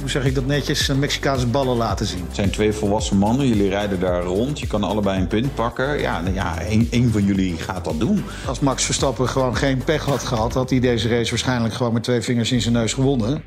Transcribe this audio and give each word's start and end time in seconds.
hoe 0.00 0.10
zeg 0.10 0.24
ik 0.24 0.34
dat 0.34 0.46
netjes, 0.46 0.86
Mexicaanse 0.86 1.46
ballen 1.46 1.76
laten 1.76 2.06
zien. 2.06 2.24
Het 2.26 2.34
zijn 2.34 2.50
twee 2.50 2.72
volwassen 2.72 3.16
mannen, 3.16 3.48
jullie 3.48 3.68
rijden 3.68 4.00
daar 4.00 4.22
rond. 4.22 4.60
Je 4.60 4.66
kan 4.66 4.82
allebei 4.82 5.20
een 5.20 5.26
punt 5.26 5.54
pakken. 5.54 6.00
Ja, 6.00 6.20
nou 6.20 6.34
ja 6.34 6.60
één, 6.60 6.88
één 6.90 7.12
van 7.12 7.24
jullie 7.24 7.56
gaat 7.56 7.84
dat 7.84 8.00
doen. 8.00 8.24
Als 8.46 8.60
Max 8.60 8.84
Verstappen 8.84 9.28
gewoon 9.28 9.56
geen 9.56 9.84
pech 9.84 10.04
had 10.04 10.24
gehad, 10.24 10.54
had 10.54 10.70
hij 10.70 10.80
deze 10.80 11.08
race 11.08 11.30
waarschijnlijk 11.30 11.74
gewoon 11.74 11.92
met 11.92 12.02
twee 12.02 12.20
vingers 12.20 12.52
in 12.52 12.60
zijn 12.60 12.74
neus 12.74 12.92
gewonnen. 12.92 13.42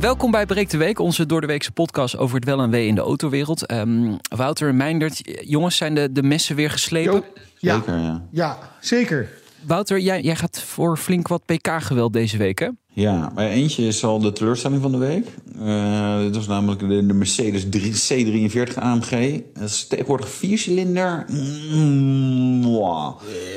Welkom 0.00 0.30
bij 0.30 0.46
Breek 0.46 0.70
de 0.70 0.76
Week, 0.76 0.98
onze 0.98 1.26
door 1.26 1.40
de 1.40 1.46
weekse 1.46 1.72
podcast 1.72 2.16
over 2.16 2.34
het 2.36 2.44
wel 2.44 2.60
en 2.60 2.70
wee 2.70 2.86
in 2.86 2.94
de 2.94 3.00
autowereld. 3.00 3.72
Um, 3.72 4.16
Wouter 4.36 4.68
en 4.68 4.76
Meindert, 4.76 5.20
jongens, 5.48 5.76
zijn 5.76 5.94
de, 5.94 6.12
de 6.12 6.22
messen 6.22 6.56
weer 6.56 6.70
geslepen? 6.70 7.24
Ja. 7.58 7.74
Zeker, 7.74 7.98
ja. 7.98 8.22
Ja, 8.30 8.58
zeker. 8.80 9.28
Wouter, 9.66 10.00
jij, 10.00 10.20
jij 10.20 10.36
gaat 10.36 10.60
voor 10.60 10.96
flink 10.96 11.28
wat 11.28 11.44
PK-geweld 11.44 12.12
deze 12.12 12.36
week, 12.36 12.58
hè? 12.58 12.68
Ja, 12.92 13.30
maar 13.34 13.46
eentje 13.46 13.86
is 13.86 14.04
al 14.04 14.18
de 14.18 14.32
teleurstelling 14.32 14.82
van 14.82 14.92
de 14.92 14.98
week. 14.98 15.26
Uh, 15.58 16.20
dit 16.20 16.36
was 16.36 16.46
namelijk 16.46 16.80
de, 16.80 17.06
de 17.06 17.12
Mercedes 17.12 17.64
C43 17.64 18.74
AMG. 18.74 19.42
Dat 19.54 19.68
is 19.68 19.86
tegenwoordig 19.86 20.28
viercilinder. 20.28 21.24
Mm. 21.28 22.64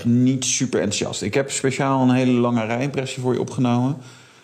Niet 0.04 0.46
super 0.46 0.82
enthousiast. 0.82 1.22
Ik 1.22 1.34
heb 1.34 1.52
speciaal 1.52 2.02
een 2.02 2.16
hele 2.16 2.32
lange 2.32 2.66
rijimpressie 2.66 3.22
voor 3.22 3.34
je 3.34 3.40
opgenomen. 3.40 3.98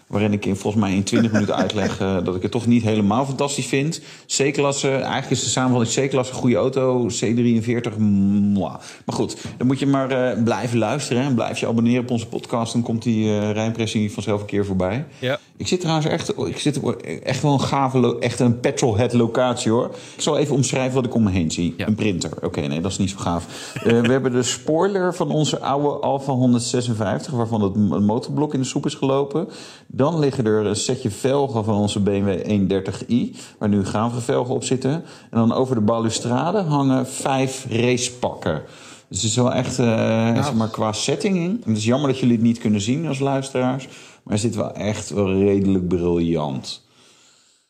Waarin 0.08 0.34
ik 0.34 0.46
in 0.46 0.56
volgens 0.56 0.84
mij 0.84 0.94
in 0.94 1.04
20 1.04 1.32
minuten 1.32 1.56
uitleg 1.56 2.02
uh, 2.02 2.18
dat 2.24 2.36
ik 2.36 2.42
het 2.42 2.52
toch 2.52 2.66
niet 2.66 2.84
helemaal 2.84 3.26
fantastisch 3.26 3.66
vind. 3.66 4.02
C-klasse, 4.38 4.90
eigenlijk 4.90 5.30
is 5.30 5.44
de 5.44 5.50
samenvatting 5.50 6.08
C-klasse 6.08 6.34
een 6.34 6.40
goede 6.40 6.56
auto. 6.56 7.10
C43, 7.10 7.98
mwah. 7.98 8.76
Maar 9.06 9.16
goed, 9.16 9.38
dan 9.58 9.68
moet 9.68 9.80
je 9.80 9.88
maar 9.88 10.36
uh, 10.36 10.44
blijven 10.44 10.78
luisteren. 10.78 11.24
En 11.24 11.36
blijf 11.36 11.60
je 11.60 11.68
abonneren 11.68 12.02
op 12.02 12.12
onze 12.12 12.28
podcast. 12.28 12.74
Dan 12.74 12.82
komt 12.82 13.04
die 13.04 13.26
uh, 13.26 13.52
rijimpressie 13.52 14.12
vanzelf 14.12 14.40
een 14.42 14.48
keer 14.48 14.66
voorbij. 14.66 15.06
Ja. 15.20 15.40
Ik 15.58 15.68
zit 15.68 15.80
trouwens 15.80 16.08
echt, 16.08 16.38
ik 16.38 16.60
zit 16.60 16.80
echt 17.24 17.42
wel 17.42 17.54
een 17.54 17.62
gave, 17.62 18.20
echt 18.20 18.40
een 18.40 18.60
petrolhead 18.60 19.14
locatie 19.14 19.72
hoor. 19.72 19.86
Ik 20.16 20.22
zal 20.22 20.38
even 20.38 20.56
omschrijven 20.56 20.96
wat 20.96 21.06
ik 21.06 21.16
om 21.16 21.24
me 21.24 21.32
heen 21.32 21.52
zie. 21.52 21.74
Ja. 21.78 21.88
Een 21.88 21.96
printer. 21.96 22.32
Oké, 22.36 22.46
okay, 22.46 22.66
nee, 22.66 22.82
dat 22.82 22.92
is 22.92 22.98
niet 22.98 23.10
zo 23.10 23.18
gaaf. 23.18 23.74
Uh, 23.76 24.02
we 24.02 24.12
hebben 24.12 24.32
de 24.32 24.44
spoiler 24.44 25.16
van 25.16 25.30
onze 25.30 25.60
oude 25.60 25.88
Alfa 25.88 26.32
156, 26.32 27.34
waarvan 27.34 27.62
het 27.62 28.02
motorblok 28.02 28.54
in 28.54 28.60
de 28.60 28.66
soep 28.66 28.86
is 28.86 28.94
gelopen. 28.94 29.48
Dan 29.96 30.20
liggen 30.20 30.46
er 30.46 30.66
een 30.66 30.76
setje 30.76 31.10
velgen 31.10 31.64
van 31.64 31.76
onze 31.76 32.00
BMW 32.00 32.40
130i, 32.48 33.38
waar 33.60 33.70
nu 33.70 33.84
velgen 34.20 34.54
op 34.54 34.64
zitten. 34.64 34.92
En 34.92 35.38
dan 35.38 35.54
over 35.54 35.76
de 35.76 35.82
balustrade 35.82 36.62
hangen 36.62 37.08
vijf 37.08 37.66
racepakken. 37.70 38.62
Dus 39.08 39.22
het 39.22 39.30
is 39.30 39.36
wel 39.36 39.54
echt, 39.54 39.80
uh, 39.80 39.86
ja. 39.86 40.44
zeg 40.44 40.54
maar, 40.54 40.70
qua 40.70 40.92
setting 40.92 41.38
in. 41.38 41.62
Het 41.66 41.78
is 41.78 41.86
jammer 41.86 42.10
dat 42.10 42.20
jullie 42.20 42.36
het 42.36 42.44
niet 42.44 42.58
kunnen 42.58 42.82
zien 42.82 43.08
als 43.08 43.20
luisteraars. 43.20 43.88
Maar 44.24 44.34
het 44.34 44.42
zit 44.42 44.56
wel 44.56 44.74
echt 44.74 45.10
wel 45.10 45.34
redelijk 45.34 45.88
briljant. 45.88 46.88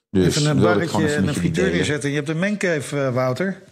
Dus 0.09 0.25
even 0.25 0.49
een 0.49 0.59
barretje 0.59 1.07
en 1.07 1.27
een 1.27 1.33
frituur 1.33 1.73
inzetten. 1.73 2.09
Je 2.09 2.15
hebt 2.15 2.29
een 2.29 2.39
mengcave, 2.39 2.95
uh, 2.95 3.13
Wouter. 3.13 3.63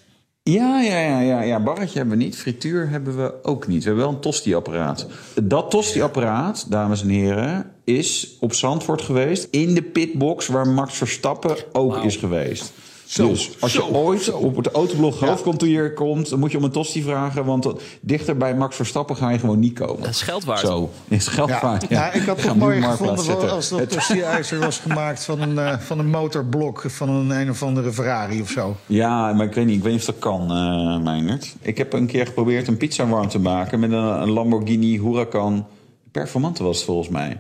Ja, 0.44 0.82
ja, 0.82 1.00
ja, 1.00 1.20
ja, 1.20 1.42
ja. 1.42 1.60
Barretje 1.60 1.98
hebben 1.98 2.18
we 2.18 2.24
niet. 2.24 2.36
Frituur 2.36 2.90
hebben 2.90 3.18
we 3.18 3.44
ook 3.44 3.68
niet. 3.68 3.80
We 3.80 3.88
hebben 3.88 4.06
wel 4.06 4.14
een 4.14 4.22
tosti-apparaat. 4.22 5.08
Dat 5.44 5.70
tosti-apparaat, 5.70 6.66
dames 6.72 7.02
en 7.02 7.10
heren, 7.10 7.73
is 7.84 8.38
op 8.40 8.54
Zandvoort 8.54 9.02
geweest. 9.02 9.48
In 9.52 9.74
de 9.74 9.82
pitbox 9.82 10.48
waar 10.48 10.68
Max 10.68 10.94
Verstappen 10.98 11.56
ook 11.72 11.96
wow. 11.96 12.06
is 12.06 12.16
geweest. 12.16 12.72
Zo, 13.06 13.28
dus 13.28 13.52
als 13.60 13.72
zo, 13.72 13.86
je 13.88 13.94
ooit 13.94 14.22
zo. 14.22 14.32
op 14.38 14.56
het 14.56 14.68
autoblog 14.72 15.20
Ja. 15.20 15.28
hoofdkantoor 15.28 15.94
komt, 15.94 16.30
dan 16.30 16.40
moet 16.40 16.52
je 16.52 16.58
om 16.58 16.64
een 16.64 16.72
tosti 16.72 17.02
vragen. 17.04 17.46
Want 17.46 17.68
dichter 18.02 18.38
bij 18.38 18.56
Max 18.56 18.76
Verstappen 18.76 19.16
ga 19.16 19.30
je 19.30 19.40
gewoon 19.40 19.60
niet 19.60 19.74
komen. 19.80 20.02
Dat 20.02 20.10
is 20.10 20.22
geld 20.22 20.44
waard. 20.44 20.60
Zo, 20.60 20.90
is 21.08 21.28
geld 21.28 21.50
Ja, 21.50 21.60
waard. 21.62 21.86
ja, 21.90 22.12
ik 22.14 22.22
had 22.22 22.42
het 22.44 22.56
mooi 22.56 22.82
gevonden 22.82 23.52
als 23.52 23.70
dat 23.70 23.80
Het- 23.80 23.92
dossierijzer 23.94 24.60
was 24.60 24.78
gemaakt 24.80 25.24
van 25.24 25.42
een, 25.42 25.58
eh, 25.60 25.80
van 25.80 26.00
een 26.00 26.10
motorblok 26.10 26.84
van 26.88 27.10
een 27.10 27.30
een 27.30 27.50
of 27.50 27.64
andere 27.64 27.94
Ferrari 27.94 28.42
of 28.42 28.50
zo. 28.50 28.76
Ja, 28.86 29.34
maar 29.34 29.46
ik 29.46 29.54
weet 29.54 29.66
niet, 29.66 29.78
ik 29.78 29.84
weet 29.84 29.92
niet 29.92 30.02
of 30.02 30.08
dat 30.08 30.20
kan, 30.20 30.42
eh 30.52 31.04
Meijnerd. 31.04 31.56
Ik 31.62 31.78
heb 31.78 31.94
een 31.94 32.08
keer 32.08 32.26
geprobeerd 32.26 32.68
een 32.68 32.78
pizza 32.78 33.08
warm 33.08 33.28
te 33.28 33.40
maken 33.40 33.80
met 33.80 33.92
een, 33.92 34.22
een 34.22 34.30
Lamborghini 34.32 35.00
Huracan. 35.00 35.66
Performante 36.12 36.64
was 36.64 36.76
het 36.76 36.86
volgens 36.86 37.10
mij. 37.10 37.40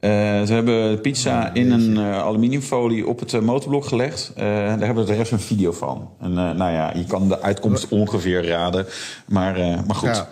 Eh, 0.00 0.10
ze 0.42 0.52
hebben 0.52 1.00
pizza 1.00 1.54
in 1.54 1.70
een 1.70 1.96
eh, 1.96 2.18
aluminiumfolie 2.18 3.06
op 3.06 3.20
het 3.20 3.34
eh, 3.34 3.40
motorblok 3.40 3.84
gelegd. 3.84 4.32
Eh, 4.36 4.44
daar 4.44 4.78
hebben 4.86 5.04
we 5.04 5.10
de 5.10 5.16
rest 5.16 5.32
een 5.32 5.40
video 5.40 5.72
van. 5.72 6.10
En 6.20 6.30
eh, 6.30 6.50
nou 6.50 6.72
ja, 6.72 6.92
je 6.96 7.04
kan 7.04 7.28
de 7.28 7.42
uitkomst 7.42 7.88
ongeveer 7.88 8.46
raden. 8.46 8.86
Maar, 9.26 9.56
eh, 9.56 9.84
maar 9.86 9.96
goed. 9.96 10.08
Ja. 10.08 10.28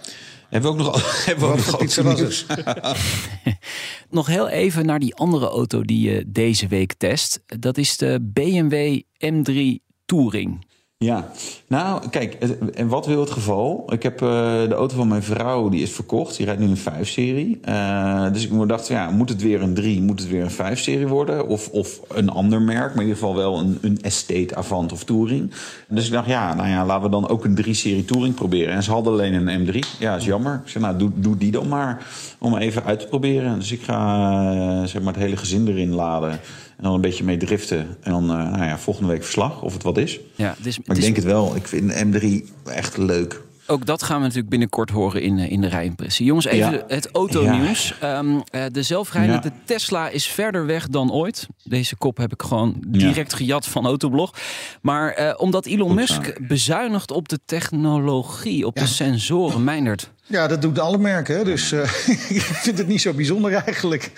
Hebben 0.48 0.76
we 0.76 0.78
ook 0.78 0.84
nog, 0.84 1.24
hebben 1.26 1.48
we 1.48 1.52
ook 1.52 1.66
nog 1.66 1.76
pizza 1.76 2.02
was? 2.02 2.46
Nog 4.10 4.26
heel 4.26 4.48
even 4.48 4.86
naar 4.86 4.98
die 4.98 5.14
andere 5.14 5.46
auto 5.48 5.82
die 5.82 6.10
je 6.10 6.24
deze 6.26 6.66
week 6.66 6.92
test. 6.92 7.42
Dat 7.46 7.78
is 7.78 7.96
de 7.96 8.30
BMW 8.32 9.00
M3 9.18 9.84
Touring. 10.04 10.66
Ja, 10.98 11.30
nou 11.66 12.08
kijk, 12.08 12.34
en 12.74 12.88
wat 12.88 13.06
wil 13.06 13.20
het 13.20 13.30
geval? 13.30 13.84
Ik 13.92 14.02
heb 14.02 14.22
eh, 14.22 14.28
de 14.68 14.74
auto 14.74 14.96
van 14.96 15.08
mijn 15.08 15.22
vrouw, 15.22 15.68
die 15.68 15.82
is 15.82 15.92
verkocht. 15.92 16.36
Die 16.36 16.46
rijdt 16.46 16.60
nu 16.60 16.66
een 16.66 16.78
5-serie. 16.78 17.58
Eh, 17.62 18.32
dus 18.32 18.48
ik 18.48 18.68
dacht, 18.68 18.88
ja, 18.88 19.10
moet 19.10 19.28
het 19.28 19.42
weer 19.42 19.62
een 19.62 19.74
3, 19.74 20.02
moet 20.02 20.20
het 20.20 20.28
weer 20.28 20.42
een 20.42 20.76
5-serie 20.76 21.06
worden? 21.06 21.48
Of, 21.48 21.68
of 21.68 22.00
een 22.08 22.28
ander 22.28 22.62
merk, 22.62 22.94
maar 22.94 23.04
in 23.04 23.08
ieder 23.08 23.16
geval 23.16 23.34
wel 23.34 23.58
een, 23.58 23.78
een 23.80 23.98
Estate, 24.00 24.56
Avant 24.56 24.92
of 24.92 25.04
Touring. 25.04 25.52
Dus 25.88 26.06
ik 26.06 26.12
dacht, 26.12 26.28
ja, 26.28 26.54
nou 26.54 26.68
ja, 26.68 26.86
laten 26.86 27.04
we 27.04 27.10
dan 27.10 27.28
ook 27.28 27.44
een 27.44 27.64
3-serie 27.64 28.04
Touring 28.04 28.34
proberen. 28.34 28.74
En 28.74 28.82
ze 28.82 28.90
hadden 28.90 29.12
alleen 29.12 29.48
een 29.48 29.66
M3. 29.66 29.78
Ja, 29.98 30.16
is 30.16 30.24
jammer. 30.24 30.60
Ik 30.64 30.70
zei, 30.70 30.84
nou, 30.84 30.96
doe, 30.96 31.10
doe 31.14 31.36
die 31.36 31.50
dan 31.50 31.68
maar, 31.68 32.06
om 32.38 32.56
even 32.56 32.84
uit 32.84 33.00
te 33.00 33.06
proberen. 33.06 33.58
Dus 33.58 33.72
ik 33.72 33.82
ga, 33.82 34.40
eh, 34.50 34.88
zeg 34.88 35.02
maar, 35.02 35.12
het 35.12 35.22
hele 35.22 35.36
gezin 35.36 35.68
erin 35.68 35.94
laden. 35.94 36.40
En 36.76 36.82
dan 36.82 36.94
een 36.94 37.00
beetje 37.00 37.24
mee 37.24 37.36
driften. 37.36 37.78
En 38.00 38.12
dan, 38.12 38.22
eh, 38.30 38.36
nou 38.36 38.64
ja, 38.64 38.78
volgende 38.78 39.08
week 39.12 39.22
verslag, 39.22 39.62
of 39.62 39.72
het 39.72 39.82
wat 39.82 39.96
is. 39.98 40.18
Ja, 40.34 40.54
het 40.56 40.66
is, 40.66 40.76
Maar 40.78 40.86
het 40.86 40.96
ik 40.96 40.96
is- 40.96 41.04
denk 41.04 41.16
het 41.16 41.24
wel. 41.24 41.56
Ik 41.56 41.66
vind 41.66 41.88
de 41.90 42.04
M3 42.04 42.44
echt 42.64 42.96
leuk. 42.96 43.44
Ook 43.68 43.86
dat 43.86 44.02
gaan 44.02 44.16
we 44.16 44.22
natuurlijk 44.22 44.48
binnenkort 44.48 44.90
horen 44.90 45.22
in, 45.22 45.38
eh, 45.38 45.50
in 45.50 45.60
de 45.60 45.66
rijimpressie. 45.68 46.26
Jongens, 46.26 46.46
even 46.46 46.72
Ja. 46.72 46.84
het 46.88 47.08
autonieuws. 47.12 47.94
Ehm, 48.00 48.26
eh, 48.50 48.64
de 48.72 48.82
zelfrijdende 48.82 49.52
Tesla 49.64 50.08
is 50.08 50.26
verder 50.26 50.66
weg 50.66 50.88
dan 50.88 51.12
ooit. 51.12 51.46
Deze 51.64 51.96
kop 51.96 52.16
heb 52.16 52.32
ik 52.32 52.42
gewoon 52.42 52.76
direct 52.86 53.34
gejat 53.34 53.66
van 53.66 53.86
Autoblog. 53.86 54.34
Maar 54.82 55.10
eh, 55.12 55.34
omdat 55.36 55.66
Elon 55.66 55.86
Goed 55.88 55.96
Musk 55.96 56.46
bezuinigt 56.48 57.10
op 57.10 57.28
de 57.28 57.38
technologie, 57.46 58.66
op 58.66 58.76
de 58.76 58.86
sensoren, 58.86 59.64
Meindert. 59.64 60.10
Ja, 60.26 60.46
dat 60.46 60.62
doen 60.62 60.78
alle 60.78 60.98
merken. 60.98 61.36
hè. 61.36 61.44
Dus 61.44 61.72
eh, 61.72 61.80
ik 62.36 62.40
vind 62.42 62.78
het 62.78 62.86
niet 62.88 63.00
zo 63.00 63.12
bijzonder 63.12 63.52
eigenlijk. 63.52 64.10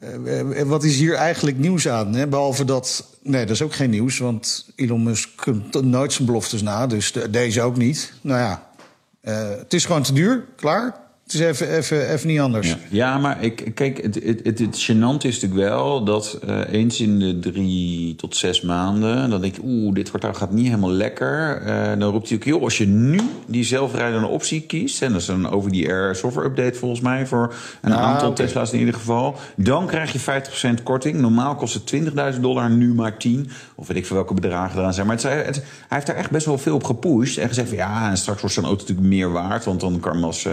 Eh, 0.00 0.60
eh, 0.60 0.68
wat 0.68 0.84
is 0.84 0.96
hier 0.96 1.14
eigenlijk 1.14 1.58
nieuws 1.58 1.88
aan? 1.88 2.14
Hè? 2.14 2.26
Behalve 2.26 2.64
dat. 2.64 3.06
Nee, 3.22 3.42
dat 3.46 3.54
is 3.54 3.62
ook 3.62 3.74
geen 3.74 3.90
nieuws. 3.90 4.18
Want 4.18 4.66
Elon 4.76 5.02
Musk 5.02 5.28
komt 5.36 5.82
nooit 5.82 6.12
zijn 6.12 6.26
beloftes 6.26 6.62
na. 6.62 6.86
Dus 6.86 7.12
de- 7.12 7.30
deze 7.30 7.62
ook 7.62 7.76
niet. 7.76 8.12
Nou 8.20 8.40
ja, 8.40 8.70
eh, 9.20 9.48
het 9.48 9.74
is 9.74 9.84
gewoon 9.84 10.02
te 10.02 10.12
duur. 10.12 10.44
Klaar. 10.56 10.94
Het 11.28 11.40
is 11.40 11.46
even, 11.46 11.76
even, 11.76 12.12
even 12.12 12.28
niet 12.28 12.40
anders. 12.40 12.68
Ja, 12.68 12.76
ja 12.88 13.18
maar 13.18 13.44
ik, 13.44 13.70
kijk, 13.74 14.02
het, 14.02 14.14
het, 14.14 14.40
het, 14.44 14.58
het 14.58 14.90
gênante 14.90 15.26
is 15.26 15.40
natuurlijk 15.40 15.70
wel 15.70 16.04
dat 16.04 16.38
eh, 16.46 16.60
eens 16.72 17.00
in 17.00 17.18
de 17.18 17.38
drie 17.38 18.14
tot 18.16 18.36
zes 18.36 18.60
maanden... 18.60 19.30
dan 19.30 19.40
denk 19.40 19.56
ik, 19.56 19.62
oeh, 19.64 19.94
dit 19.94 20.10
wordt, 20.10 20.36
gaat 20.36 20.52
niet 20.52 20.66
helemaal 20.66 20.90
lekker. 20.90 21.62
Eh, 21.62 21.98
dan 21.98 22.10
roept 22.10 22.28
hij 22.28 22.38
ook, 22.38 22.44
joh, 22.44 22.62
als 22.62 22.78
je 22.78 22.86
nu 22.86 23.20
die 23.46 23.64
zelfrijdende 23.64 24.26
optie 24.26 24.60
kiest... 24.60 25.02
en 25.02 25.12
dat 25.12 25.20
is 25.20 25.28
een 25.28 25.48
over-the-air 25.48 26.14
software-update 26.16 26.78
volgens 26.78 27.00
mij... 27.00 27.26
voor 27.26 27.54
een 27.80 27.92
Ah, 27.92 28.02
aantal. 28.02 28.32
Tesla's 28.32 28.72
in 28.72 28.78
ieder 28.78 28.94
geval... 28.94 29.36
dan 29.56 29.86
krijg 29.86 30.12
je 30.12 30.42
50% 30.78 30.82
korting. 30.82 31.20
Normaal 31.20 31.54
kost 31.54 31.74
het 31.74 31.94
20.000 32.34 32.40
dollar, 32.40 32.70
nu 32.70 32.94
maar 32.94 33.16
10. 33.16 33.50
Of 33.74 33.86
weet 33.86 33.96
ik 33.96 34.06
veel 34.06 34.16
welke 34.16 34.34
bedragen 34.34 34.78
eraan 34.78 34.94
zijn. 34.94 35.06
Maar 35.06 35.16
het, 35.16 35.24
hij 35.24 35.62
heeft 35.88 36.06
daar 36.06 36.16
echt 36.16 36.30
best 36.30 36.46
wel 36.46 36.58
veel 36.58 36.74
op 36.74 36.84
gepusht. 36.84 37.38
En 37.38 37.48
gezegd 37.48 37.68
van 37.68 37.76
ja, 37.76 38.10
en 38.10 38.16
straks 38.16 38.40
wordt 38.40 38.54
zo'n 38.54 38.64
auto 38.64 38.80
natuurlijk 38.80 39.08
meer 39.08 39.32
waard. 39.32 39.64
Want 39.64 39.80
dan 39.80 40.00
kan 40.00 40.18
je 40.18 40.24
als 40.24 40.46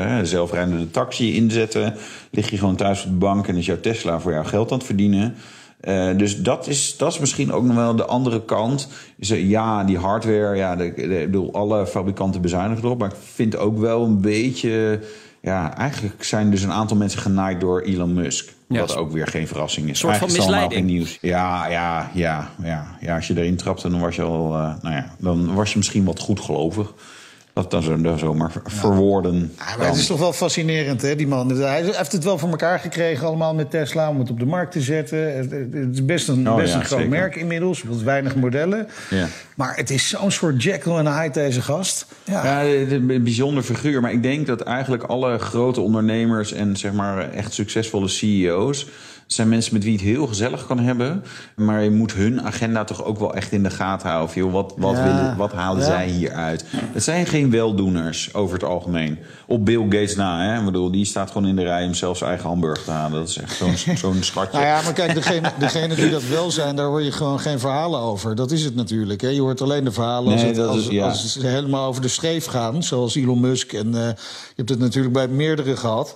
zelfrijdende 0.65 0.91
taxi 0.91 1.35
inzetten. 1.35 1.93
Lig 2.31 2.49
je 2.49 2.57
gewoon 2.57 2.75
thuis 2.75 3.03
op 3.03 3.09
de 3.09 3.15
bank 3.17 3.47
en 3.47 3.55
is 3.55 3.65
jouw 3.65 3.79
Tesla 3.79 4.19
voor 4.19 4.31
jou 4.31 4.45
geld 4.45 4.71
aan 4.71 4.77
het 4.77 4.85
verdienen. 4.85 5.35
Eh, 5.79 6.17
dus 6.17 6.41
dat 6.41 6.67
is, 6.67 6.97
dat 6.97 7.11
is 7.13 7.19
misschien 7.19 7.51
ook 7.51 7.63
nog 7.63 7.75
wel 7.75 7.95
de 7.95 8.05
andere 8.05 8.45
kant. 8.45 8.87
Is, 9.17 9.29
ja, 9.29 9.83
die 9.83 9.97
hardware, 9.97 10.55
ja, 10.55 10.75
de, 10.75 10.93
de- 10.95 11.01
ik 11.21 11.25
bedoel, 11.31 11.53
alle 11.53 11.87
fabrikanten 11.87 12.41
bezuinigen 12.41 12.83
erop. 12.83 12.99
Maar 12.99 13.09
ik 13.09 13.15
vind 13.33 13.57
ook 13.57 13.77
wel 13.77 14.03
een 14.05 14.21
beetje... 14.21 14.99
Ja, 15.41 15.77
eigenlijk 15.77 16.23
zijn 16.23 16.49
dus 16.51 16.61
een 16.61 16.71
aantal 16.71 16.97
mensen 16.97 17.19
genaaid 17.19 17.59
door 17.59 17.81
Elon 17.81 18.13
Musk. 18.13 18.53
Ja, 18.67 18.79
wat 18.79 18.95
ook 18.95 19.11
weer 19.11 19.27
geen 19.27 19.47
verrassing 19.47 19.89
is. 19.89 19.99
soort 19.99 20.17
van 20.17 20.27
Eigenlijk 20.27 20.49
allemaal 20.51 20.69
misleiding. 20.69 20.97
nieuws. 20.97 21.17
Ja, 21.21 21.67
ja, 21.67 22.11
ja, 22.13 22.49
ja, 22.63 22.97
ja. 23.01 23.15
Als 23.15 23.27
je 23.27 23.37
erin 23.37 23.55
trapte, 23.55 23.89
dan 23.89 23.99
was 23.99 24.15
je 24.15 24.21
al... 24.21 24.53
eh, 24.53 24.73
nou 24.81 24.95
ja, 24.95 25.15
dan 25.19 25.53
was 25.53 25.71
je 25.71 25.77
misschien 25.77 26.03
wat 26.03 26.19
goedgelovig. 26.19 26.93
Dat 27.55 27.71
dan 27.71 27.83
zo, 27.83 28.17
zomaar 28.17 28.51
verwoorden. 28.65 29.53
Ja, 29.57 29.77
maar 29.77 29.87
het 29.87 29.95
is 29.95 30.07
toch 30.07 30.19
wel 30.19 30.33
fascinerend, 30.33 31.01
hè, 31.01 31.15
die 31.15 31.27
man. 31.27 31.49
Hij 31.49 31.83
heeft 31.83 32.11
het 32.11 32.23
wel 32.23 32.37
voor 32.37 32.49
elkaar 32.49 32.79
gekregen 32.79 33.27
allemaal 33.27 33.53
met 33.53 33.69
Tesla... 33.69 34.09
om 34.09 34.19
het 34.19 34.29
op 34.29 34.39
de 34.39 34.45
markt 34.45 34.71
te 34.71 34.81
zetten. 34.81 35.35
Het 35.37 35.93
is 35.93 36.05
best 36.05 36.27
een, 36.27 36.49
Oh, 36.49 36.55
best 36.55 36.73
ja, 36.73 36.79
een 36.79 36.85
groot 36.85 36.99
zeker. 36.99 37.17
merk 37.17 37.35
inmiddels. 37.35 37.83
Met 37.83 38.03
weinig 38.03 38.35
modellen. 38.35 38.87
Ja. 39.09 39.27
Maar 39.55 39.75
het 39.75 39.89
is 39.89 40.09
zo'n 40.09 40.31
soort 40.31 40.63
Jekyll 40.63 40.95
en 40.95 41.19
Hyde, 41.19 41.33
deze 41.33 41.61
gast. 41.61 42.05
Ja. 42.23 42.43
Ja, 42.43 42.63
een 42.89 43.23
bijzonder 43.23 43.63
figuur. 43.63 44.01
Maar 44.01 44.11
ik 44.11 44.23
denk 44.23 44.47
dat 44.47 44.61
eigenlijk 44.61 45.03
alle 45.03 45.37
grote 45.37 45.81
ondernemers 45.81 46.51
en 46.53 46.77
zeg 46.77 46.93
maar 46.93 47.31
echt 47.31 47.53
succesvolle 47.53 48.07
CEO's. 48.07 48.87
Zijn 49.25 49.49
mensen 49.49 49.73
met 49.73 49.83
wie 49.83 49.91
het 49.93 50.01
heel 50.01 50.27
gezellig 50.27 50.65
kan 50.67 50.79
hebben. 50.79 51.23
Maar 51.55 51.83
je 51.83 51.91
moet 51.91 52.13
hun 52.13 52.41
agenda 52.41 52.83
toch 52.83 53.03
ook 53.03 53.19
wel 53.19 53.33
echt 53.35 53.51
in 53.51 53.63
de 53.63 53.69
gaten 53.69 54.09
houden. 54.09 54.35
Joh, 54.35 54.51
wat, 54.51 54.73
wat, 54.77 54.95
Ja. 54.95 55.03
willen, 55.03 55.37
wat 55.37 55.51
halen 55.51 55.79
Ja. 55.81 55.85
zij 55.87 56.07
hier 56.07 56.31
uit? 56.31 56.65
Het 56.69 57.03
zijn 57.03 57.25
geen 57.25 57.51
weldoeners 57.51 58.33
over 58.33 58.53
het 58.53 58.63
algemeen. 58.63 59.19
Op 59.47 59.65
Bill 59.65 59.81
Gates 59.83 60.15
na. 60.15 60.41
Hè? 60.45 60.59
Ik 60.59 60.65
bedoel, 60.65 60.91
die 60.91 61.05
staat 61.05 61.31
gewoon 61.31 61.47
in 61.47 61.55
de 61.55 61.63
rij 61.63 61.85
om 61.85 61.93
zelf 61.93 62.17
zijn 62.17 62.29
eigen 62.29 62.47
hamburger 62.49 62.83
te 62.83 62.91
halen. 62.91 63.19
Dat 63.19 63.29
is 63.29 63.37
echt 63.37 63.55
zo'n 63.55 63.77
zo'n 63.97 64.23
schatje. 64.23 64.57
Nou 64.57 64.65
ja, 64.69 64.81
maar 64.81 64.93
kijk, 64.93 65.13
degene, 65.13 65.51
degene 65.59 65.95
die 65.95 66.09
dat 66.09 66.23
wel 66.23 66.51
zijn, 66.51 66.75
daar 66.75 66.85
hoor 66.87 67.01
je 67.01 67.11
gewoon 67.11 67.39
geen 67.39 67.59
verhalen 67.59 67.99
over. 67.99 68.35
Dat 68.35 68.51
is 68.51 68.63
het 68.63 68.75
natuurlijk. 68.75 69.21
Hè. 69.21 69.27
Je 69.29 69.41
hoort 69.41 69.61
alleen 69.61 69.83
de 69.83 69.91
verhalen 69.91 70.31
als, 70.31 70.41
Nee, 70.41 70.51
het, 70.53 70.59
als, 70.67 70.77
is- 70.77 70.87
ja. 70.87 71.07
als 71.07 71.33
ze 71.33 71.47
helemaal 71.47 71.87
over 71.87 72.01
de 72.01 72.07
schreef 72.07 72.45
gaan. 72.45 72.83
Zoals 72.83 73.15
Elon 73.15 73.39
Musk. 73.39 73.73
En 73.73 73.95
eh, 73.95 74.01
je 74.07 74.53
hebt 74.55 74.69
het 74.69 74.79
natuurlijk 74.79 75.13
bij 75.13 75.27
meerdere 75.27 75.77
gehad. 75.77 76.15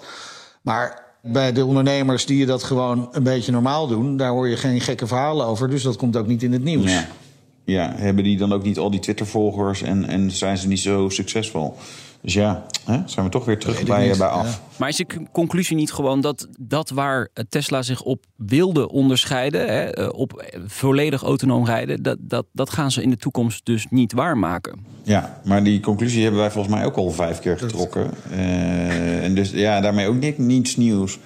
Maar 0.61 1.07
bij 1.21 1.51
de 1.51 1.65
ondernemers 1.65 2.25
die 2.25 2.37
je 2.37 2.45
dat 2.45 2.63
gewoon 2.63 3.09
een 3.11 3.23
beetje 3.23 3.51
normaal 3.51 3.87
doen... 3.87 4.17
daar 4.17 4.31
hoor 4.31 4.47
je 4.47 4.57
geen 4.57 4.81
gekke 4.81 5.07
verhalen 5.07 5.45
over. 5.45 5.69
Dus 5.69 5.83
dat 5.83 5.95
komt 5.95 6.17
ook 6.17 6.27
niet 6.27 6.43
in 6.43 6.51
het 6.53 6.63
nieuws. 6.63 6.91
Ja, 7.69 7.93
hebben 7.95 8.23
die 8.23 8.37
dan 8.37 8.53
ook 8.53 8.63
niet 8.63 8.77
al 8.77 8.91
die 8.91 8.99
Twitter-volgers 8.99 9.81
en, 9.81 10.05
en 10.05 10.31
zijn 10.31 10.57
ze 10.57 10.67
niet 10.67 10.79
zo 10.79 11.09
succesvol? 11.09 11.77
Dus 12.21 12.33
ja, 12.33 12.65
hè, 12.85 13.01
zijn 13.05 13.25
we 13.25 13.31
toch 13.31 13.45
weer 13.45 13.59
terug 13.59 13.83
bij, 13.83 14.07
niet. 14.07 14.17
bij 14.17 14.27
af. 14.27 14.47
Ja. 14.47 14.59
Maar 14.77 14.89
is 14.89 14.95
de 14.95 15.07
conclusie 15.31 15.75
niet 15.75 15.91
gewoon 15.91 16.21
dat 16.21 16.47
dat 16.59 16.89
waar 16.89 17.29
Tesla 17.49 17.81
zich 17.81 18.01
op 18.01 18.25
wilde 18.35 18.89
onderscheiden, 18.89 19.61
hè, 19.67 19.83
eh, 19.89 20.09
op 20.13 20.33
eh, 20.33 20.59
volledig 20.67 21.23
autonoom 21.23 21.65
rijden, 21.65 22.03
dat, 22.03 22.17
dat, 22.21 22.45
dat 22.51 22.69
gaan 22.69 22.91
ze 22.91 23.01
in 23.01 23.09
de 23.09 23.17
toekomst 23.17 23.65
dus 23.65 23.87
niet 23.89 24.13
waarmaken? 24.13 24.85
Ja, 25.03 25.41
maar 25.43 25.63
die 25.63 25.79
conclusie 25.79 26.21
hebben 26.21 26.39
wij 26.39 26.51
volgens 26.51 26.75
mij 26.75 26.85
ook 26.85 26.95
al 26.95 27.11
vijf 27.11 27.39
keer 27.39 27.57
getrokken. 27.57 28.11
Eh, 28.31 29.23
en 29.23 29.35
dus 29.35 29.51
ja, 29.51 29.81
daarmee 29.81 30.07
ook 30.07 30.19
ni- 30.19 30.33
niets 30.37 30.75
nieuws. 30.75 31.19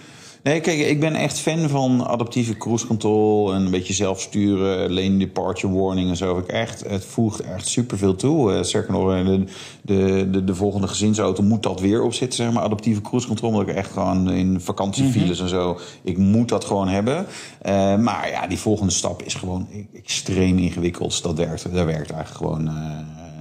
Nee, 0.44 0.60
kijk, 0.60 0.80
ik 0.80 1.00
ben 1.00 1.16
echt 1.16 1.40
fan 1.40 1.70
van 1.70 2.06
adaptieve 2.08 2.58
cruise 2.58 2.88
control 2.88 3.54
en 3.54 3.66
een 3.66 3.72
beetje 3.72 3.94
zelfsturen, 3.94 4.94
lane 4.94 5.18
departure 5.18 5.74
warning 5.74 6.10
en 6.10 6.18
zo. 6.18 6.38
Ik 6.38 6.48
echt, 6.48 6.84
het 6.88 7.06
voegt 7.06 7.40
echt 7.40 7.68
superveel 7.68 8.16
toe. 8.16 8.54
Uh, 8.54 8.64
sterker 8.64 8.94
nog, 8.94 9.12
eh, 9.14 9.26
de, 9.26 9.44
de, 9.82 10.28
de, 10.32 10.44
de 10.44 10.56
volgende 10.56 10.88
gezinsauto 10.88 11.44
moet 11.44 11.64
dat 11.64 11.80
weer 11.80 12.04
op 12.04 12.14
zitten, 12.14 12.38
zeg 12.38 12.52
maar, 12.52 12.64
adaptieve 12.64 13.02
cruise 13.02 13.28
control. 13.28 13.50
Omdat 13.50 13.68
ik 13.68 13.76
echt 13.76 13.92
gewoon 13.92 14.32
in 14.32 14.62
vakantiefiles 14.62 15.40
en 15.40 15.50
zo, 15.50 15.80
ik 16.02 16.18
moet 16.18 16.50
dat 16.50 16.66
gewoon 16.66 16.88
hebben. 16.88 17.26
Eh, 17.62 17.98
maar 17.98 18.30
ja, 18.30 18.48
die 18.48 18.60
volgende 18.60 18.94
stap 18.94 19.22
is 19.22 19.34
gewoon 19.34 19.68
e- 19.72 19.98
extreem 19.98 20.58
ingewikkeld. 20.58 21.24
Dat 21.24 21.38
werkt, 21.38 21.64
dat 21.74 21.86
werkt 21.86 22.12
eigenlijk 22.12 22.30
gewoon 22.30 22.70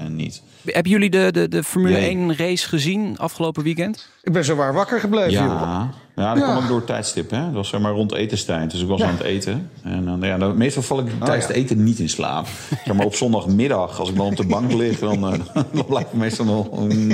eh, 0.05 0.09
niet. 0.11 0.43
Hebben 0.65 0.93
jullie 0.93 1.11
de, 1.11 1.29
de, 1.33 1.49
de 1.49 1.63
Formule 1.65 1.95
Nee. 1.99 2.09
1 2.09 2.37
race 2.37 2.69
gezien 2.69 3.19
afgelopen 3.19 3.63
weekend? 3.63 4.09
Ik 4.23 4.33
ben 4.33 4.45
zo 4.45 4.55
waar 4.57 4.73
wakker 4.75 5.01
gebleven, 5.01 5.33
joh. 5.33 5.43
Ja, 5.43 5.91
ja 6.17 6.35
dat 6.35 6.43
Ja. 6.43 6.51
kwam 6.51 6.63
ook 6.63 6.69
door 6.69 6.77
het 6.77 6.87
tijdstip. 6.87 7.31
Hè? 7.31 7.45
Dat 7.45 7.53
was 7.53 7.69
zeg 7.69 7.81
maar 7.81 7.93
rond 7.93 8.13
etenstijd. 8.13 8.71
Dus 8.71 8.81
ik 8.81 8.89
was 8.89 9.01
Ja. 9.01 9.07
aan 9.07 9.13
het 9.13 9.23
eten. 9.23 9.71
En 9.83 10.05
dan, 10.05 10.21
ja, 10.21 10.39
dan, 10.39 10.57
meestal 10.57 10.83
val 10.83 10.99
ik 10.99 11.07
tijdens 11.07 11.29
Oh, 11.31 11.37
ja. 11.37 11.47
het 11.47 11.51
eten 11.57 11.85
niet 11.85 11.99
in 11.99 12.09
slaap. 12.09 12.47
Zeg 12.85 12.95
maar 12.95 13.07
op 13.07 13.15
zondagmiddag, 13.15 13.99
als 14.01 14.09
ik 14.11 14.17
dan 14.17 14.27
op 14.27 14.37
de 14.37 14.47
bank 14.47 14.73
lig, 14.73 14.99
dan, 14.99 15.33
eh, 15.33 15.39
dan 15.73 15.87
blijft 15.87 16.11
het 16.11 16.19
meestal 16.21 16.45
nog 16.45 16.69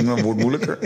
dan 0.05 0.21
wordt 0.21 0.39
moeilijker. 0.39 0.77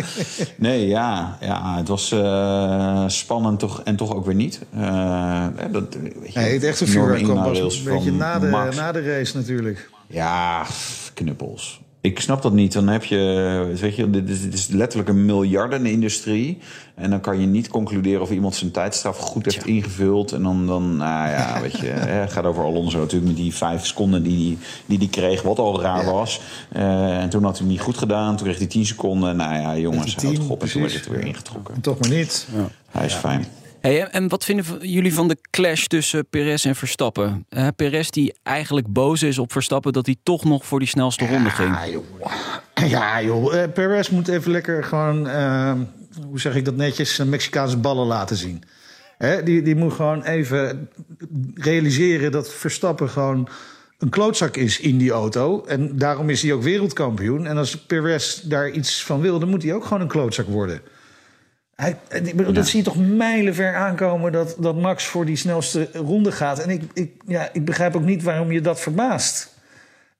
Nee, 0.55 0.87
ja, 0.87 1.37
ja 1.41 1.77
het 1.77 1.87
was 1.87 2.11
eh, 2.11 3.03
spannend 3.07 3.59
toch, 3.59 3.81
en 3.83 3.95
toch 3.95 4.15
ook 4.15 4.25
weer 4.25 4.35
niet. 4.35 4.59
Eh, 4.75 5.45
dat, 5.71 5.95
weet 5.95 6.33
je, 6.33 6.39
Nee, 6.39 6.53
het 6.53 6.63
echte 6.63 6.85
vuurwerk 6.87 7.23
kwam 7.23 7.35
pas 7.35 7.45
inhaalrails 7.45 7.77
een 7.77 7.83
beetje 7.93 8.09
van 8.09 8.17
na 8.17 8.39
de, 8.39 8.47
Max. 8.47 8.75
na 8.75 8.91
de 8.91 9.01
race 9.01 9.37
natuurlijk. 9.37 9.89
Ja, 10.07 10.65
knuppels. 11.13 11.81
Ik 12.03 12.19
snap 12.19 12.41
dat 12.41 12.53
niet. 12.53 12.73
Dan 12.73 12.87
heb 12.87 13.03
je, 13.03 13.75
weet 13.79 13.95
je, 13.95 14.09
dit 14.09 14.29
is, 14.29 14.41
dit 14.41 14.53
is 14.53 14.67
letterlijk 14.67 15.09
een 15.09 15.25
miljardenindustrie. 15.25 16.57
En 16.95 17.09
dan 17.09 17.19
kan 17.19 17.39
je 17.39 17.45
niet 17.45 17.67
concluderen 17.67 18.21
of 18.21 18.31
iemand 18.31 18.55
zijn 18.55 18.71
tijdstraf 18.71 19.17
goed 19.17 19.45
heeft 19.45 19.65
ingevuld. 19.65 20.31
En 20.31 20.43
dan, 20.43 20.67
dan 20.67 20.97
nou 20.97 21.29
ja, 21.29 21.57
weet 21.61 21.77
je, 21.77 21.85
hè, 21.85 22.11
het 22.11 22.31
gaat 22.31 22.45
over 22.45 22.63
Alonso 22.63 22.99
natuurlijk 22.99 23.31
met 23.31 23.41
die 23.41 23.53
vijf 23.53 23.85
seconden 23.85 24.23
die 24.23 24.47
hij 24.47 24.57
die, 24.85 24.97
die 24.97 25.09
kreeg, 25.09 25.41
wat 25.41 25.59
al 25.59 25.81
raar 25.81 26.05
was. 26.05 26.41
Eh, 26.69 27.21
en 27.21 27.29
toen 27.29 27.43
had 27.43 27.51
hij 27.51 27.61
hem 27.61 27.75
niet 27.75 27.81
goed 27.83 27.97
gedaan. 27.97 28.35
Toen 28.35 28.45
kreeg 28.45 28.57
hij 28.57 28.67
tien 28.67 28.85
seconden. 28.85 29.35
Nou 29.35 29.53
ja, 29.53 29.77
jongens, 29.77 30.15
Tien, 30.15 30.29
houd 30.29 30.39
toch 30.39 30.49
op. 30.49 30.61
En 30.61 30.69
toen 30.69 30.81
werd 30.81 30.93
het 30.93 31.05
er 31.05 31.11
weer 31.11 31.25
ingetrokken. 31.25 31.81
Toch 31.81 31.99
maar 31.99 32.09
niet. 32.09 32.47
Hij 32.91 33.05
is 33.05 33.13
fijn. 33.13 33.45
Hey, 33.83 34.07
en- 34.07 34.27
wat 34.29 34.45
vinden 34.45 34.65
jullie 34.89 35.13
van 35.13 35.27
de 35.27 35.37
clash 35.49 35.85
tussen 35.85 36.25
Perez 36.29 36.65
en 36.65 36.75
Verstappen? 36.75 37.45
Perez 37.75 38.09
die 38.09 38.33
eigenlijk 38.43 38.87
boos 38.87 39.23
is 39.23 39.37
op 39.37 39.51
Verstappen 39.51 39.93
dat 39.93 40.05
hij 40.05 40.15
toch 40.23 40.43
nog 40.43 40.65
voor 40.65 40.79
die 40.79 40.87
snelste 40.87 41.27
ronde 41.27 41.49
ging. 41.49 41.75
Ja, 41.75 41.87
joh. 41.87 42.03
Ja, 42.89 43.21
joh. 43.21 43.61
Eh, 43.61 43.71
Perez 43.71 44.09
moet 44.09 44.27
even 44.27 44.51
lekker 44.51 44.83
gewoon, 44.83 45.27
eh, 45.27 45.73
hoe 46.27 46.39
zeg 46.39 46.55
ik 46.55 46.65
dat 46.65 46.75
netjes, 46.75 47.19
eh, 47.19 47.25
Mexicaanse 47.25 47.77
ballen 47.77 48.05
laten 48.07 48.35
zien. 48.35 48.63
Hè, 49.17 49.43
die, 49.43 49.61
die 49.61 49.75
moet 49.75 49.93
gewoon 49.93 50.23
even 50.23 50.89
realiseren 51.55 52.31
dat 52.31 52.53
Verstappen 52.53 53.09
gewoon 53.09 53.47
een 53.97 54.09
klootzak 54.09 54.57
is 54.57 54.79
in 54.79 54.97
die 54.97 55.11
auto. 55.11 55.63
En 55.65 55.97
daarom 55.97 56.29
is 56.29 56.41
hij 56.41 56.53
ook 56.53 56.63
wereldkampioen. 56.63 57.45
En 57.47 57.57
als 57.57 57.77
Perez 57.77 58.41
daar 58.41 58.69
iets 58.69 59.03
van 59.03 59.21
wil, 59.21 59.39
dan 59.39 59.49
moet 59.49 59.63
hij 59.63 59.73
ook 59.73 59.83
gewoon 59.85 60.01
een 60.01 60.07
klootzak 60.07 60.47
worden. 60.47 60.81
Hij, 61.75 61.97
ik 62.09 62.35
bedoel, 62.35 62.53
Dat 62.53 62.67
zie 62.67 62.77
je 62.77 62.85
toch 62.85 63.07
mijlenver 63.07 63.75
aankomen 63.75 64.31
dat, 64.31 64.55
dat 64.59 64.75
Max 64.75 65.05
voor 65.05 65.25
die 65.25 65.35
snelste 65.35 65.89
ronde 65.93 66.31
gaat. 66.31 66.59
En 66.59 66.69
ik, 66.69 66.81
ik, 66.93 67.11
ja, 67.25 67.49
ik 67.53 67.65
begrijp 67.65 67.95
ook 67.95 68.05
niet 68.05 68.23
waarom 68.23 68.51
je 68.51 68.61
dat 68.61 68.79
verbaast. 68.79 69.53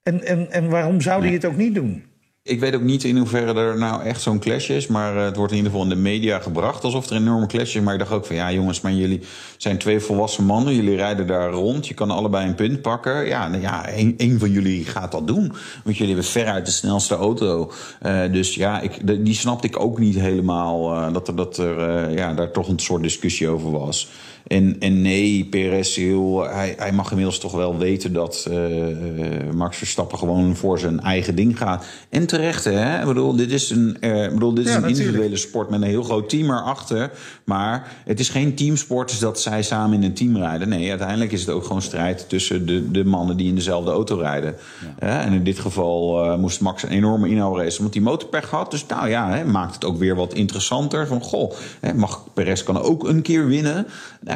En, 0.04 0.24
en, 0.24 0.52
en 0.52 0.70
waarom 0.70 1.02
zou 1.02 1.24
hij 1.24 1.34
het 1.34 1.46
ook 1.46 1.58
niet 1.58 1.76
doen? 1.76 2.06
Ik 2.46 2.60
weet 2.60 2.76
ook 2.76 2.82
niet 2.82 3.04
in 3.04 3.18
hoeverre 3.18 3.60
er 3.60 3.78
nou 3.78 4.04
echt 4.04 4.22
zo'n 4.22 4.40
clash 4.40 4.70
is. 4.70 4.88
Maar 4.88 5.18
eh, 5.18 5.24
het 5.24 5.36
wordt 5.36 5.52
in 5.52 5.58
ieder 5.58 5.72
geval 5.72 5.88
in 5.88 5.96
de 5.96 6.02
media 6.02 6.40
gebracht 6.40 6.84
alsof 6.84 7.10
er 7.10 7.16
een 7.16 7.22
enorme 7.22 7.46
clash 7.46 7.76
is. 7.76 7.82
Maar 7.82 7.94
ik 7.94 8.00
dacht 8.00 8.12
ook 8.12 8.26
van 8.26 8.36
ja, 8.36 8.52
jongens, 8.52 8.82
maar 8.82 8.92
jullie 8.92 9.22
zijn 9.58 9.78
twee 9.78 10.00
volwassen 10.00 10.44
mannen. 10.44 10.76
Jullie 10.76 10.96
rijden 10.96 11.28
daar 11.28 11.52
rond. 11.52 11.88
Je 11.88 11.94
kan 11.94 12.12
allebei 12.12 12.48
een 12.48 12.56
punt 12.56 12.82
pakken. 12.82 13.26
Ja, 13.26 13.48
nou 13.48 13.62
ja 13.62 13.88
één, 14.18 14.40
van 14.40 14.52
jullie 14.52 14.86
gaat 14.86 15.12
dat 15.12 15.28
doen. 15.28 15.54
Want 15.84 15.98
jullie 15.98 16.14
hebben 16.14 16.32
veruit 16.32 16.66
de 16.66 16.72
snelste 16.72 17.16
auto. 17.16 17.72
Eh, 18.02 18.32
dus 18.32 18.56
ja, 18.56 18.82
ik, 18.82 19.26
die 19.26 19.36
snapte 19.36 19.68
ik 19.68 19.80
ook 19.80 20.00
niet 20.00 20.16
helemaal. 20.20 20.94
eh, 20.94 21.14
dat 21.14 21.28
er, 21.28 21.36
dat 21.36 21.58
er 21.58 22.12
ja, 22.12 22.34
daar 22.34 22.52
toch 22.52 22.68
een 22.68 22.80
soort 22.80 23.04
discussie 23.04 23.50
over 23.50 23.72
was. 23.72 24.10
En, 24.48 24.76
en 24.80 25.02
nee, 25.02 25.46
Perez, 25.46 25.96
heel, 25.96 26.44
hij, 26.50 26.74
hij 26.78 26.92
mag 26.92 27.10
inmiddels 27.10 27.40
toch 27.40 27.52
wel 27.52 27.78
weten 27.78 28.14
dat 28.14 28.48
eh, 28.50 28.90
eh, 28.90 29.54
Max 29.54 29.78
Verstappen 29.78 30.18
gewoon 30.18 30.56
voor 30.56 30.80
zijn 30.80 31.00
eigen 31.00 31.36
ding 31.36 31.58
gaat. 31.58 31.86
En 32.10 32.28
terecht, 32.28 32.64
hè? 32.64 33.00
Ik 33.00 33.06
bedoel, 33.06 33.36
dit 33.36 33.52
is 33.52 33.70
een, 33.70 33.98
ik 34.02 34.34
bedoel, 34.34 34.54
dit 34.54 34.66
is 34.66 34.72
Ja, 34.72 34.76
een 34.78 34.82
natuurlijk. 34.82 35.08
individuele 35.08 35.38
sport 35.38 35.70
met 35.70 35.82
een 35.82 35.88
heel 35.88 36.04
groot 36.04 36.30
team 36.30 36.50
erachter. 36.50 37.12
Maar 37.44 37.92
het 38.06 38.20
is 38.20 38.30
geen 38.30 38.56
teamsport, 38.56 39.10
dus 39.10 39.20
dat 39.20 39.42
zij 39.42 39.64
samen 39.64 39.98
in 39.98 40.04
een 40.04 40.14
team 40.14 40.38
rijden. 40.38 40.70
Nee, 40.70 40.90
uiteindelijk 40.90 41.32
is 41.32 41.40
het 41.40 41.50
ook 41.50 41.66
gewoon 41.66 41.82
strijd 41.82 42.30
tussen 42.30 42.66
de, 42.66 42.92
de 42.92 43.06
mannen 43.06 43.38
die 43.38 43.48
in 43.48 43.56
dezelfde 43.56 43.92
auto 43.92 44.18
rijden. 44.18 44.56
En 45.00 45.34
in 45.34 45.44
dit 45.44 45.60
geval 45.60 46.38
moest 46.38 46.62
Max 46.62 46.84
een 46.84 46.90
enorme 46.90 47.30
inhaalrace, 47.30 47.78
omdat 47.78 47.94
hij 47.94 48.04
motorpech 48.04 48.50
had. 48.50 48.72
Dus 48.72 48.86
nou 48.86 49.10
ja, 49.10 49.30
hè, 49.30 49.46
maakt 49.46 49.74
het 49.74 49.86
ook 49.86 49.98
weer 49.98 50.16
wat 50.16 50.34
interessanter. 50.34 51.08
Van 51.08 51.22
goh, 51.22 51.54
hè, 51.80 51.94
mag 51.94 52.24
Perez 52.34 52.64
kan 52.64 52.82
ook 52.82 53.08
een 53.08 53.22
keer 53.22 53.48
winnen. 53.48 53.88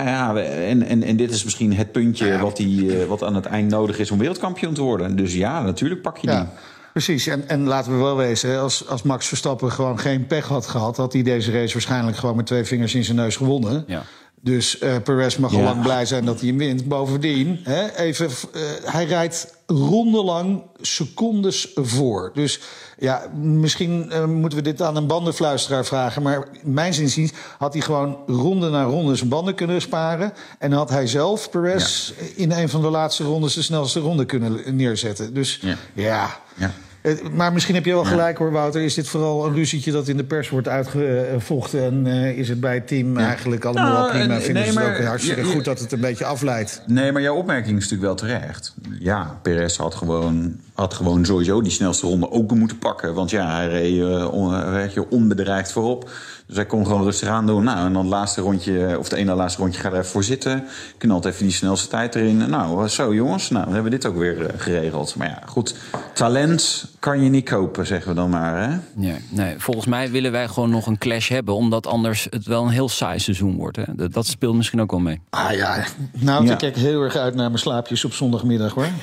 Nou 0.04 0.10
ja, 0.10 0.36
en, 0.42 0.84
en, 0.84 1.04
en 1.04 1.16
dit 1.16 1.32
is 1.32 1.44
misschien 1.44 1.74
het 1.74 1.92
puntje 1.92 2.38
wat, 2.38 2.58
die, 2.58 3.00
eh, 3.02 3.06
wat 3.08 3.24
aan 3.24 3.36
het 3.36 3.46
eind 3.46 3.70
nodig 3.70 4.00
is 4.00 4.12
om 4.12 4.18
wereldkampioen 4.18 4.74
te 4.74 4.82
worden. 4.82 5.16
Dus 5.16 5.34
ja, 5.34 5.62
natuurlijk 5.62 6.02
pak 6.02 6.18
je 6.18 6.28
die. 6.28 6.36
Ja, 6.36 6.52
precies. 6.94 7.28
En, 7.28 7.50
en 7.50 7.64
laten 7.68 7.92
we 7.92 7.98
wel 8.04 8.16
wezen, 8.18 8.60
als, 8.60 8.88
als 8.88 9.04
Max 9.04 9.28
Verstappen 9.28 9.72
gewoon 9.72 10.00
geen 10.00 10.28
pech 10.28 10.48
had 10.48 10.68
gehad, 10.68 10.98
had 10.98 11.14
hij 11.14 11.24
deze 11.24 11.52
race 11.52 11.74
waarschijnlijk 11.74 12.18
gewoon 12.18 12.36
met 12.36 12.46
twee 12.46 12.64
vingers 12.64 12.96
in 12.96 13.04
zijn 13.04 13.18
neus 13.18 13.36
gewonnen. 13.36 13.84
Ja. 13.88 14.04
Dus 14.42 14.80
eh 14.80 14.96
Perez 15.04 15.38
mag 15.38 15.54
al 15.54 15.60
Ja. 15.60 15.64
lang 15.64 15.82
blij 15.82 16.06
zijn 16.06 16.26
dat 16.26 16.40
hij 16.40 16.50
hem 16.50 16.58
wint. 16.58 16.88
Bovendien, 16.88 17.60
hè, 17.64 17.96
even, 17.96 18.28
eh, 18.54 18.62
hij 18.84 19.06
rijdt 19.06 19.57
rondelang 19.68 20.64
secondes 20.82 21.72
voor. 21.76 22.32
Dus 22.34 22.60
ja, 22.98 23.32
misschien 23.36 24.12
eh, 24.12 24.26
moeten 24.26 24.58
we 24.58 24.64
dit 24.64 24.82
aan 24.82 24.96
een 24.96 25.08
bandenfluisteraar 25.08 25.86
vragen. 25.86 26.22
Maar 26.22 26.48
mijn 26.64 26.94
inziens 27.00 27.32
had 27.58 27.74
hij 27.74 27.82
gewoon 27.82 28.18
ronde 28.28 28.70
na 28.70 28.84
ronde 28.84 29.16
zijn 29.16 29.30
banden 29.30 29.56
kunnen 29.56 29.82
sparen. 29.82 30.34
En 30.60 30.72
had 30.72 30.90
hij 30.90 31.08
zelf, 31.08 31.50
Perez, 31.50 32.14
in 32.36 32.52
een 32.52 32.70
van 32.70 32.82
de 32.82 32.90
laatste 32.90 33.24
rondes 33.24 33.54
de 33.54 33.62
snelste 33.62 34.00
ronde 34.00 34.26
kunnen 34.26 34.76
neerzetten. 34.76 35.34
Dus 35.34 35.60
Ja. 35.62 35.78
ja. 35.94 36.40
Ja. 36.56 36.74
Eh, 37.08 37.30
maar 37.34 37.54
misschien 37.54 37.76
heb 37.76 37.86
je 37.86 37.94
wel 37.94 38.04
gelijk 38.06 38.38
hoor, 38.38 38.52
Wouter. 38.52 38.82
Is 38.82 38.94
dit 38.94 39.08
vooral 39.08 39.46
een 39.46 39.54
ruzietje 39.54 39.92
dat 39.92 40.08
in 40.08 40.18
de 40.18 40.24
pers 40.24 40.50
wordt 40.50 40.68
uitgevochten? 40.68 41.84
En 41.84 42.06
uh, 42.06 42.38
is 42.38 42.50
het 42.50 42.60
bij 42.60 42.74
het 42.74 42.88
team 42.88 43.18
eigenlijk 43.18 43.66
allemaal 43.66 43.84
Nou, 43.92 44.02
wel 44.02 44.10
prima? 44.10 44.34
en- 44.36 44.42
Vinden 44.42 44.64
nee, 44.64 44.72
ze 44.72 44.80
het 44.80 44.88
maar- 44.88 44.98
ook 45.00 45.04
hartstikke 45.06 45.46
ja, 45.46 45.52
goed 45.54 45.66
dat 45.66 45.80
het 45.80 45.92
een 45.92 46.00
beetje 46.00 46.26
afleidt? 46.26 46.82
Nee, 46.86 47.12
maar 47.12 47.22
jouw 47.22 47.36
opmerking 47.36 47.78
is 47.78 47.90
natuurlijk 47.90 48.02
wel 48.20 48.30
terecht. 48.30 48.74
Ja, 49.00 49.38
Perez 49.42 49.78
had 49.78 49.96
gewoon, 49.96 50.56
had 50.74 50.94
gewoon 50.94 51.26
sowieso 51.26 51.62
die 51.62 51.72
snelste 51.72 52.08
ronde 52.08 52.32
ook 52.32 52.56
moeten 52.56 52.78
pakken. 52.80 53.14
Want 53.14 53.30
ja, 53.30 53.56
hij 53.56 53.68
reed, 53.68 54.00
eh, 54.02 54.94
je, 54.94 55.10
onbedreigd 55.10 55.72
voorop. 55.72 56.10
Dus 56.48 56.56
hij 56.56 56.66
kon 56.66 56.86
gewoon 56.86 57.04
rustig 57.04 57.28
aan 57.28 57.46
doen. 57.46 57.64
Nou, 57.64 57.86
en 57.86 57.94
dan 57.94 58.02
het 58.02 58.12
laatste 58.12 58.42
rondje, 58.42 58.96
of 59.00 59.10
de 59.10 59.16
ene 59.16 59.34
laatste 59.34 59.62
rondje, 59.62 59.82
ga 59.82 59.88
er 59.90 59.94
even 59.94 60.06
voor 60.06 60.24
zitten. 60.24 60.64
Knalt 60.98 61.26
even 61.26 61.44
die 61.44 61.54
snelste 61.54 61.88
tijd 61.88 62.16
erin. 62.16 62.38
Nou, 62.50 62.88
zo 62.88 63.14
jongens, 63.14 63.50
nou, 63.50 63.64
dan 63.66 63.74
hebben 63.74 63.92
we 63.92 63.98
dit 63.98 64.08
ook 64.08 64.18
weer 64.18 64.46
eh, 64.46 64.54
geregeld. 64.58 65.16
Maar 65.16 65.28
ja, 65.28 65.42
goed, 65.46 65.76
talent 66.14 66.86
kan 67.08 67.22
je 67.24 67.30
niet 67.30 67.50
kopen, 67.50 67.86
zeggen 67.86 68.10
we 68.10 68.16
dan 68.16 68.30
maar, 68.30 68.70
hè? 68.70 68.78
Ja, 69.08 69.16
nee, 69.30 69.56
volgens 69.58 69.86
mij 69.86 70.12
willen 70.12 70.32
wij 70.32 70.48
gewoon 70.48 70.70
nog 70.70 70.88
een 70.88 70.98
clash 70.98 71.30
hebben, 71.30 71.56
omdat 71.56 71.88
anders 71.88 72.28
het 72.30 72.46
wel 72.46 72.64
een 72.64 72.70
heel 72.70 72.90
saai 72.90 73.20
seizoen 73.20 73.56
wordt. 73.56 73.78
Hè. 73.78 73.84
Dat, 73.96 74.14
dat 74.14 74.26
speelt 74.26 74.56
misschien 74.56 74.82
ook 74.82 74.92
wel 74.92 75.00
mee. 75.00 75.22
Ah 75.30 75.52
ja, 75.52 75.86
nou, 76.12 76.46
Ja. 76.46 76.52
ik 76.52 76.58
kijk 76.58 76.76
heel 76.76 77.02
erg 77.02 77.16
uit 77.16 77.36
naar 77.36 77.48
mijn 77.48 77.60
slaapjes 77.60 78.06
op 78.06 78.14
zondagmiddag 78.14 78.74
hoor. 78.74 78.88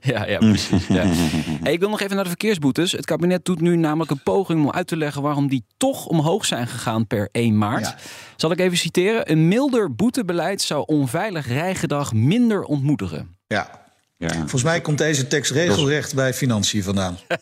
Ja, 0.00 0.26
ja 0.26 0.38
precies. 0.38 0.86
Ja. 0.86 1.04
Hey, 1.62 1.72
ik 1.72 1.80
wil 1.80 1.88
nog 1.88 2.00
even 2.00 2.14
naar 2.14 2.24
de 2.24 2.30
verkeersboetes. 2.30 2.92
Het 2.92 3.04
kabinet 3.04 3.44
doet 3.44 3.60
nu 3.60 3.76
namelijk 3.76 4.10
een 4.10 4.22
poging 4.22 4.64
om 4.64 4.70
uit 4.70 4.86
te 4.86 4.96
leggen 4.96 5.22
waarom 5.22 5.48
die 5.48 5.64
toch 5.76 6.06
omhoog 6.06 6.44
zijn 6.44 6.66
gegaan 6.66 7.06
per 7.06 7.28
1 7.32 7.58
maart. 7.58 7.86
Ja. 7.86 7.96
Zal 8.36 8.50
ik 8.50 8.58
even 8.58 8.76
citeren? 8.78 9.30
Een 9.30 9.48
milder 9.48 9.94
boetebeleid 9.94 10.62
zou 10.62 10.82
onveilig 10.86 11.46
rijgedrag 11.48 12.12
minder 12.12 12.62
ontmoedigen. 12.62 13.36
Ja. 13.46 13.83
Ja. 14.16 14.28
Volgens 14.34 14.62
mij 14.62 14.80
komt 14.80 14.98
deze 14.98 15.26
tekst 15.26 15.50
regelrecht 15.50 16.14
bij 16.14 16.34
financiën 16.34 16.82
vandaan. 16.82 17.16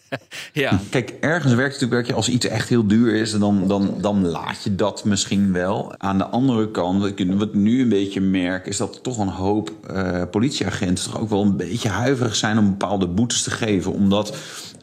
Ja, 0.52 0.81
Kijk, 0.91 1.14
ergens 1.21 1.55
werkt 1.55 1.73
het 1.73 1.83
natuurlijk 1.83 2.12
als 2.12 2.29
iets 2.29 2.47
echt 2.47 2.69
heel 2.69 2.87
duur 2.87 3.14
is, 3.14 3.38
dan, 3.38 3.69
dan, 3.69 3.95
dan 4.00 4.26
laat 4.26 4.62
je 4.64 4.75
dat 4.75 5.05
misschien 5.05 5.52
wel. 5.52 5.95
Aan 5.99 6.19
de 6.19 6.25
andere 6.25 6.71
kant, 6.71 7.00
wat 7.00 7.19
ik 7.19 7.33
wat 7.33 7.49
ik 7.49 7.55
nu 7.55 7.81
een 7.81 7.88
beetje 7.88 8.21
merk, 8.21 8.67
is 8.67 8.76
dat 8.76 9.02
toch 9.02 9.19
een 9.19 9.29
hoop 9.29 9.73
eh, 9.87 10.23
politieagenten 10.31 11.05
toch 11.05 11.21
ook 11.21 11.29
wel 11.29 11.43
een 11.43 11.57
beetje 11.57 11.88
huiverig 11.88 12.37
zijn 12.37 12.59
om 12.59 12.71
bepaalde 12.71 13.07
boetes 13.07 13.43
te 13.43 13.50
geven. 13.50 13.93
Omdat 13.93 14.37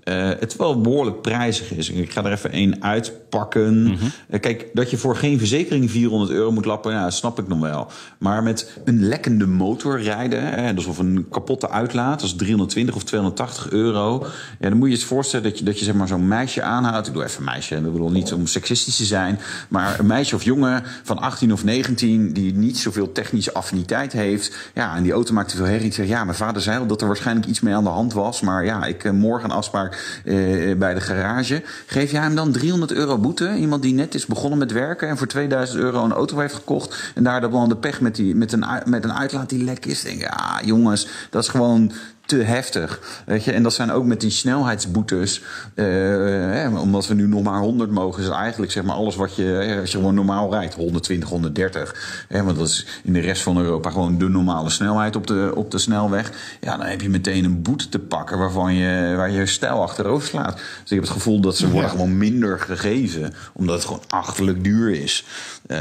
eh, 0.09 0.39
het 0.39 0.55
wel 0.55 0.81
behoorlijk 0.81 1.21
prijzig 1.21 1.71
is. 1.73 1.89
Ik 1.89 2.11
ga 2.11 2.23
er 2.23 2.31
even 2.31 2.51
één 2.51 2.83
uitpakken. 2.83 3.97
Eh, 4.29 4.39
kijk, 4.39 4.69
dat 4.73 4.89
je 4.89 4.97
voor 4.97 5.15
geen 5.15 5.37
verzekering 5.37 5.91
400 5.91 6.31
euro 6.31 6.51
moet 6.51 6.65
lappen, 6.65 6.91
ja, 6.91 7.03
dat 7.03 7.13
snap 7.13 7.39
ik 7.39 7.47
nog 7.47 7.59
wel. 7.59 7.87
Maar 8.17 8.43
met 8.43 8.79
een 8.85 9.03
lekkende 9.03 9.47
motor 9.47 10.01
rijden, 10.01 10.43
hè, 10.43 10.73
dus 10.73 10.85
of 10.85 10.97
een 10.97 11.27
kapotte 11.29 11.69
uitlaat, 11.69 12.19
dat 12.19 12.29
is 12.29 12.35
320 12.35 12.95
of 12.95 13.03
280 13.03 13.69
euro. 13.69 14.25
Ja, 14.59 14.69
dan 14.69 14.77
moet 14.77 14.87
je 14.87 14.93
je 14.93 14.99
eens 14.99 15.09
voorstellen 15.09 15.49
dat 15.49 15.59
je, 15.59 15.65
dat 15.65 15.79
je 15.79 15.85
zeg 15.85 15.93
maar, 15.93 16.07
zo'n 16.07 16.27
meisje 16.27 16.61
aanhoudt. 16.61 17.07
Ik 17.07 17.13
doe 17.13 17.23
even 17.23 17.43
meisje, 17.43 17.75
ik 17.75 17.91
bedoel 17.91 18.11
niet 18.11 18.33
om 18.33 18.47
seksistisch 18.47 18.97
te 18.97 19.05
zijn. 19.05 19.39
Maar 19.69 19.99
een 19.99 20.05
meisje 20.05 20.35
of 20.35 20.43
jongen 20.43 20.83
van 21.03 21.17
18 21.19 21.53
of 21.53 21.63
19 21.63 22.33
die 22.33 22.53
niet 22.53 22.77
zoveel 22.77 23.11
technische 23.11 23.53
affiniteit 23.53 24.11
heeft. 24.11 24.55
Ja, 24.73 24.95
en 24.95 25.03
die 25.03 25.11
auto 25.11 25.33
maakt 25.33 25.49
te 25.49 25.55
veel 25.55 25.65
herrie. 25.65 26.07
Ja, 26.07 26.23
mijn 26.23 26.37
vader 26.37 26.61
zei 26.61 26.79
al 26.79 26.85
dat 26.85 27.01
er 27.01 27.07
waarschijnlijk 27.07 27.47
iets 27.47 27.59
mee 27.59 27.73
aan 27.73 27.83
de 27.83 27.89
hand 27.89 28.13
was. 28.13 28.41
Maar 28.41 28.65
ja, 28.65 28.85
ik 28.85 29.01
heb 29.01 29.13
morgen 29.13 29.49
een 29.49 29.55
afspraak 29.55 29.98
eh, 30.25 30.75
bij 30.75 30.93
de 30.93 31.01
garage. 31.01 31.63
Geef 31.85 32.11
jij 32.11 32.21
hem 32.21 32.35
dan 32.35 32.51
300 32.51 32.91
euro 32.91 33.17
boete? 33.17 33.55
Iemand 33.55 33.81
die 33.81 33.93
net 33.93 34.15
is 34.15 34.25
begonnen 34.25 34.59
met 34.59 34.71
werken 34.71 35.07
en 35.07 35.17
voor 35.17 35.27
2000 35.27 35.79
euro 35.79 36.03
een 36.03 36.11
auto 36.11 36.39
heeft 36.39 36.53
gekocht. 36.53 37.11
En 37.15 37.23
daar 37.23 37.41
dan 37.41 37.69
de 37.69 37.75
pech 37.75 38.01
met, 38.01 38.15
die, 38.15 38.35
met, 38.35 38.51
een, 38.51 38.65
met 38.85 39.03
een 39.03 39.13
uitlaat 39.13 39.49
die 39.49 39.63
lek 39.63 39.85
is. 39.85 40.01
Denk, 40.01 40.21
ja, 40.21 40.61
jongens, 40.63 41.07
dat 41.29 41.43
is 41.43 41.49
gewoon 41.49 41.91
te 42.29 42.35
heftig. 42.35 42.99
Weet 43.25 43.43
je? 43.43 43.51
En 43.51 43.63
dat 43.63 43.73
zijn 43.73 43.91
ook 43.91 44.05
met 44.05 44.21
die 44.21 44.29
snelheidsboetes. 44.29 45.41
eh, 45.75 45.85
hè, 45.85 46.77
omdat 46.79 47.07
we 47.07 47.13
nu 47.13 47.27
nog 47.27 47.43
maar 47.43 47.59
100 47.59 47.91
mogen, 47.91 48.23
is 48.23 48.29
eigenlijk 48.29 48.71
zeg 48.71 48.83
maar 48.83 48.95
alles 48.95 49.15
wat 49.15 49.35
je, 49.35 49.77
als 49.81 49.91
je 49.91 49.97
gewoon 49.97 50.13
normaal 50.15 50.51
rijdt, 50.51 50.73
120, 50.73 51.29
130. 51.29 52.25
Hè, 52.27 52.43
want 52.43 52.57
dat 52.57 52.67
is 52.67 52.85
in 53.03 53.13
de 53.13 53.19
rest 53.19 53.41
van 53.41 53.57
Europa 53.57 53.89
gewoon 53.89 54.17
de 54.17 54.29
normale 54.29 54.69
snelheid 54.69 55.15
op 55.15 55.27
de, 55.27 55.51
op 55.55 55.71
de 55.71 55.77
snelweg. 55.77 56.31
Ja, 56.61 56.77
dan 56.77 56.85
heb 56.85 57.01
je 57.01 57.09
meteen 57.09 57.45
een 57.45 57.61
boete 57.61 57.89
te 57.89 57.99
pakken 57.99 58.37
waarvan 58.37 58.73
je, 58.73 59.15
waar 59.15 59.31
je 59.31 59.45
stijl 59.45 59.81
achterover 59.81 60.27
slaat. 60.27 60.55
Dus 60.55 60.63
ik 60.83 60.89
heb 60.89 61.01
het 61.01 61.09
gevoel 61.09 61.39
dat 61.39 61.57
ze 61.57 61.69
worden 61.69 61.89
gewoon 61.89 62.17
minder 62.17 62.59
gegeven, 62.59 63.33
omdat 63.53 63.75
het 63.75 63.85
gewoon 63.85 64.03
achterlijk 64.07 64.63
duur 64.63 64.89
is. 64.91 65.25
Eh, 65.67 65.77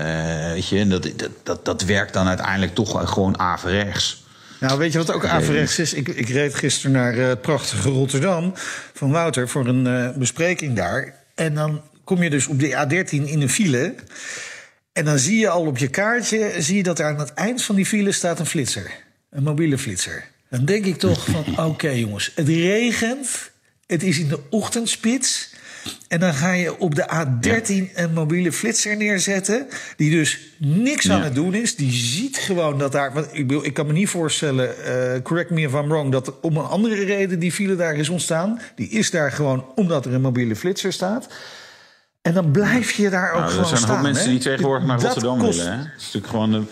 weet 0.53 0.69
je, 0.69 0.79
en 0.79 0.89
dat, 0.89 1.03
dat, 1.17 1.31
dat, 1.43 1.65
dat 1.65 1.83
werkt 1.85 2.13
dan 2.13 2.27
uiteindelijk 2.27 2.75
toch 2.75 3.11
gewoon 3.11 3.39
averechts. 3.39 4.27
Nou, 4.61 4.79
weet 4.79 4.93
je 4.93 4.99
wat 4.99 5.13
ook 5.13 5.25
averechts 5.25 5.79
is? 5.79 5.95
Ik, 5.95 6.09
ik 6.09 6.29
reed 6.29 6.55
gisteren 6.55 6.93
naar 6.93 7.19
eh, 7.19 7.41
prachtige 7.41 7.89
Rotterdam 7.89 8.53
van 8.95 9.11
Wouter 9.11 9.49
voor 9.49 9.67
een 9.67 9.87
eh, 9.87 10.17
bespreking 10.17 10.77
daar. 10.77 11.15
En 11.35 11.55
dan 11.55 11.83
kom 12.05 12.23
je 12.23 12.31
dus 12.31 12.47
op 12.47 12.61
de 12.61 12.87
A13 12.87 13.11
in 13.11 13.41
een 13.41 13.51
file. 13.51 13.95
En 14.93 15.05
dan 15.05 15.19
zie 15.19 15.39
je 15.39 15.49
al 15.49 15.67
op 15.67 15.79
je 15.79 15.89
kaartje 15.89 16.53
zie 16.59 16.77
je 16.77 16.83
dat 16.83 16.99
er 16.99 17.05
aan 17.05 17.19
het 17.19 17.35
eind 17.35 17.63
van 17.63 17.75
die 17.75 17.87
file 17.87 18.13
staat 18.13 18.39
een 18.39 18.47
flitser. 18.47 18.91
Een 19.31 19.43
mobiele 19.43 19.79
flitser. 19.79 20.25
Dan 20.51 20.65
denk 20.65 20.85
ik 20.85 20.99
toch 20.99 21.25
van, 21.25 21.59
oké 21.71 21.91
jongens, 21.91 22.33
het 22.35 22.49
regent. 22.49 23.51
Het 23.87 24.03
is 24.03 24.19
in 24.19 24.29
de 24.29 24.41
ochtendspits. 24.51 25.51
En 26.09 26.21
dan 26.21 26.35
ga 26.35 26.53
je 26.53 26.79
op 26.79 26.95
de 26.95 27.09
A13 27.15 27.95
een 27.95 28.13
mobiele 28.13 28.53
flitser 28.53 28.97
neerzetten. 28.97 29.67
Die 29.97 30.11
dus 30.11 30.39
niks 30.59 31.11
aan 31.11 31.23
het 31.23 31.35
doen 31.35 31.55
is. 31.55 31.77
Die 31.77 31.93
ziet 31.93 32.37
gewoon 32.37 32.79
dat 32.79 32.93
daar. 32.93 33.13
Want 33.13 33.27
ik, 33.33 33.51
ik 33.53 33.75
kan 33.75 33.87
me 33.87 33.93
niet 33.93 34.09
voorstellen, 34.09 34.85
eh, 34.85 35.23
correct 35.23 35.51
me 35.51 35.61
if 35.61 35.73
I'm 35.73 35.89
wrong, 35.89 36.13
dat 36.13 36.41
om 36.41 36.57
een 36.57 36.65
andere 36.65 37.05
reden 37.05 37.39
die 37.39 37.53
file 37.53 37.77
daar 37.77 37.95
is 37.97 38.09
ontstaan. 38.09 38.61
Die 38.75 38.89
is 38.89 39.11
daar 39.11 39.33
gewoon 39.33 39.65
omdat 39.75 40.07
er 40.07 40.15
een 40.15 40.21
mobiele 40.21 40.57
flitser 40.57 40.93
staat. 40.93 41.27
En 42.23 42.35
dan 42.35 42.51
blijf 42.51 42.91
je 42.91 43.11
daar 43.11 43.33
ook 43.33 43.39
Nou, 43.39 43.51
gewoon 43.51 43.63
er 43.63 43.69
zijn 43.69 43.81
een 43.81 43.87
staan. 43.87 43.95
hoop 43.97 44.05
mensen 44.05 44.25
hè? 44.25 44.31
die 44.31 44.39
tegenwoordig 44.41 44.87
naar 44.87 44.97
Dat 45.01 45.05
Rotterdam 45.07 45.39
kost- 45.39 45.59
willen. 45.59 45.73
Hè? 45.73 45.79
Het 45.79 45.91
is 45.99 46.05
natuurlijk 46.05 46.33
gewoon 46.33 46.51
de 46.53 46.63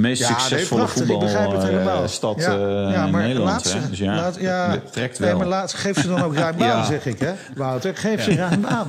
meest 0.00 0.22
Ja, 0.22 0.28
nee, 0.30 0.38
succesvolle 0.38 0.86
helemaal. 0.94 1.66
voetbalstad 1.82 2.36
Ja, 2.40 2.52
eh, 2.52 2.92
ja, 2.92 3.04
in 3.04 3.10
maar 3.10 3.22
Nederland. 3.22 3.50
laat 3.50 3.66
ze-? 3.66 3.88
Dus 3.88 3.98
ja, 3.98 4.14
laat- 4.14 4.40
ja, 4.40 4.78
trekt 4.92 5.18
Nee, 5.18 5.28
wel. 5.28 5.38
maar 5.38 5.46
laat, 5.46 5.72
geef 5.74 6.00
ze 6.00 6.08
dan 6.08 6.22
ook 6.22 6.34
ruim 6.34 6.56
baan, 6.58 6.66
Ja. 6.68 6.84
zeg 6.84 7.06
ik, 7.06 7.18
hè? 7.18 7.32
Wouter, 7.56 7.96
geef 7.96 8.22
ze 8.22 8.34
ruim 8.34 8.60
baan. 8.60 8.86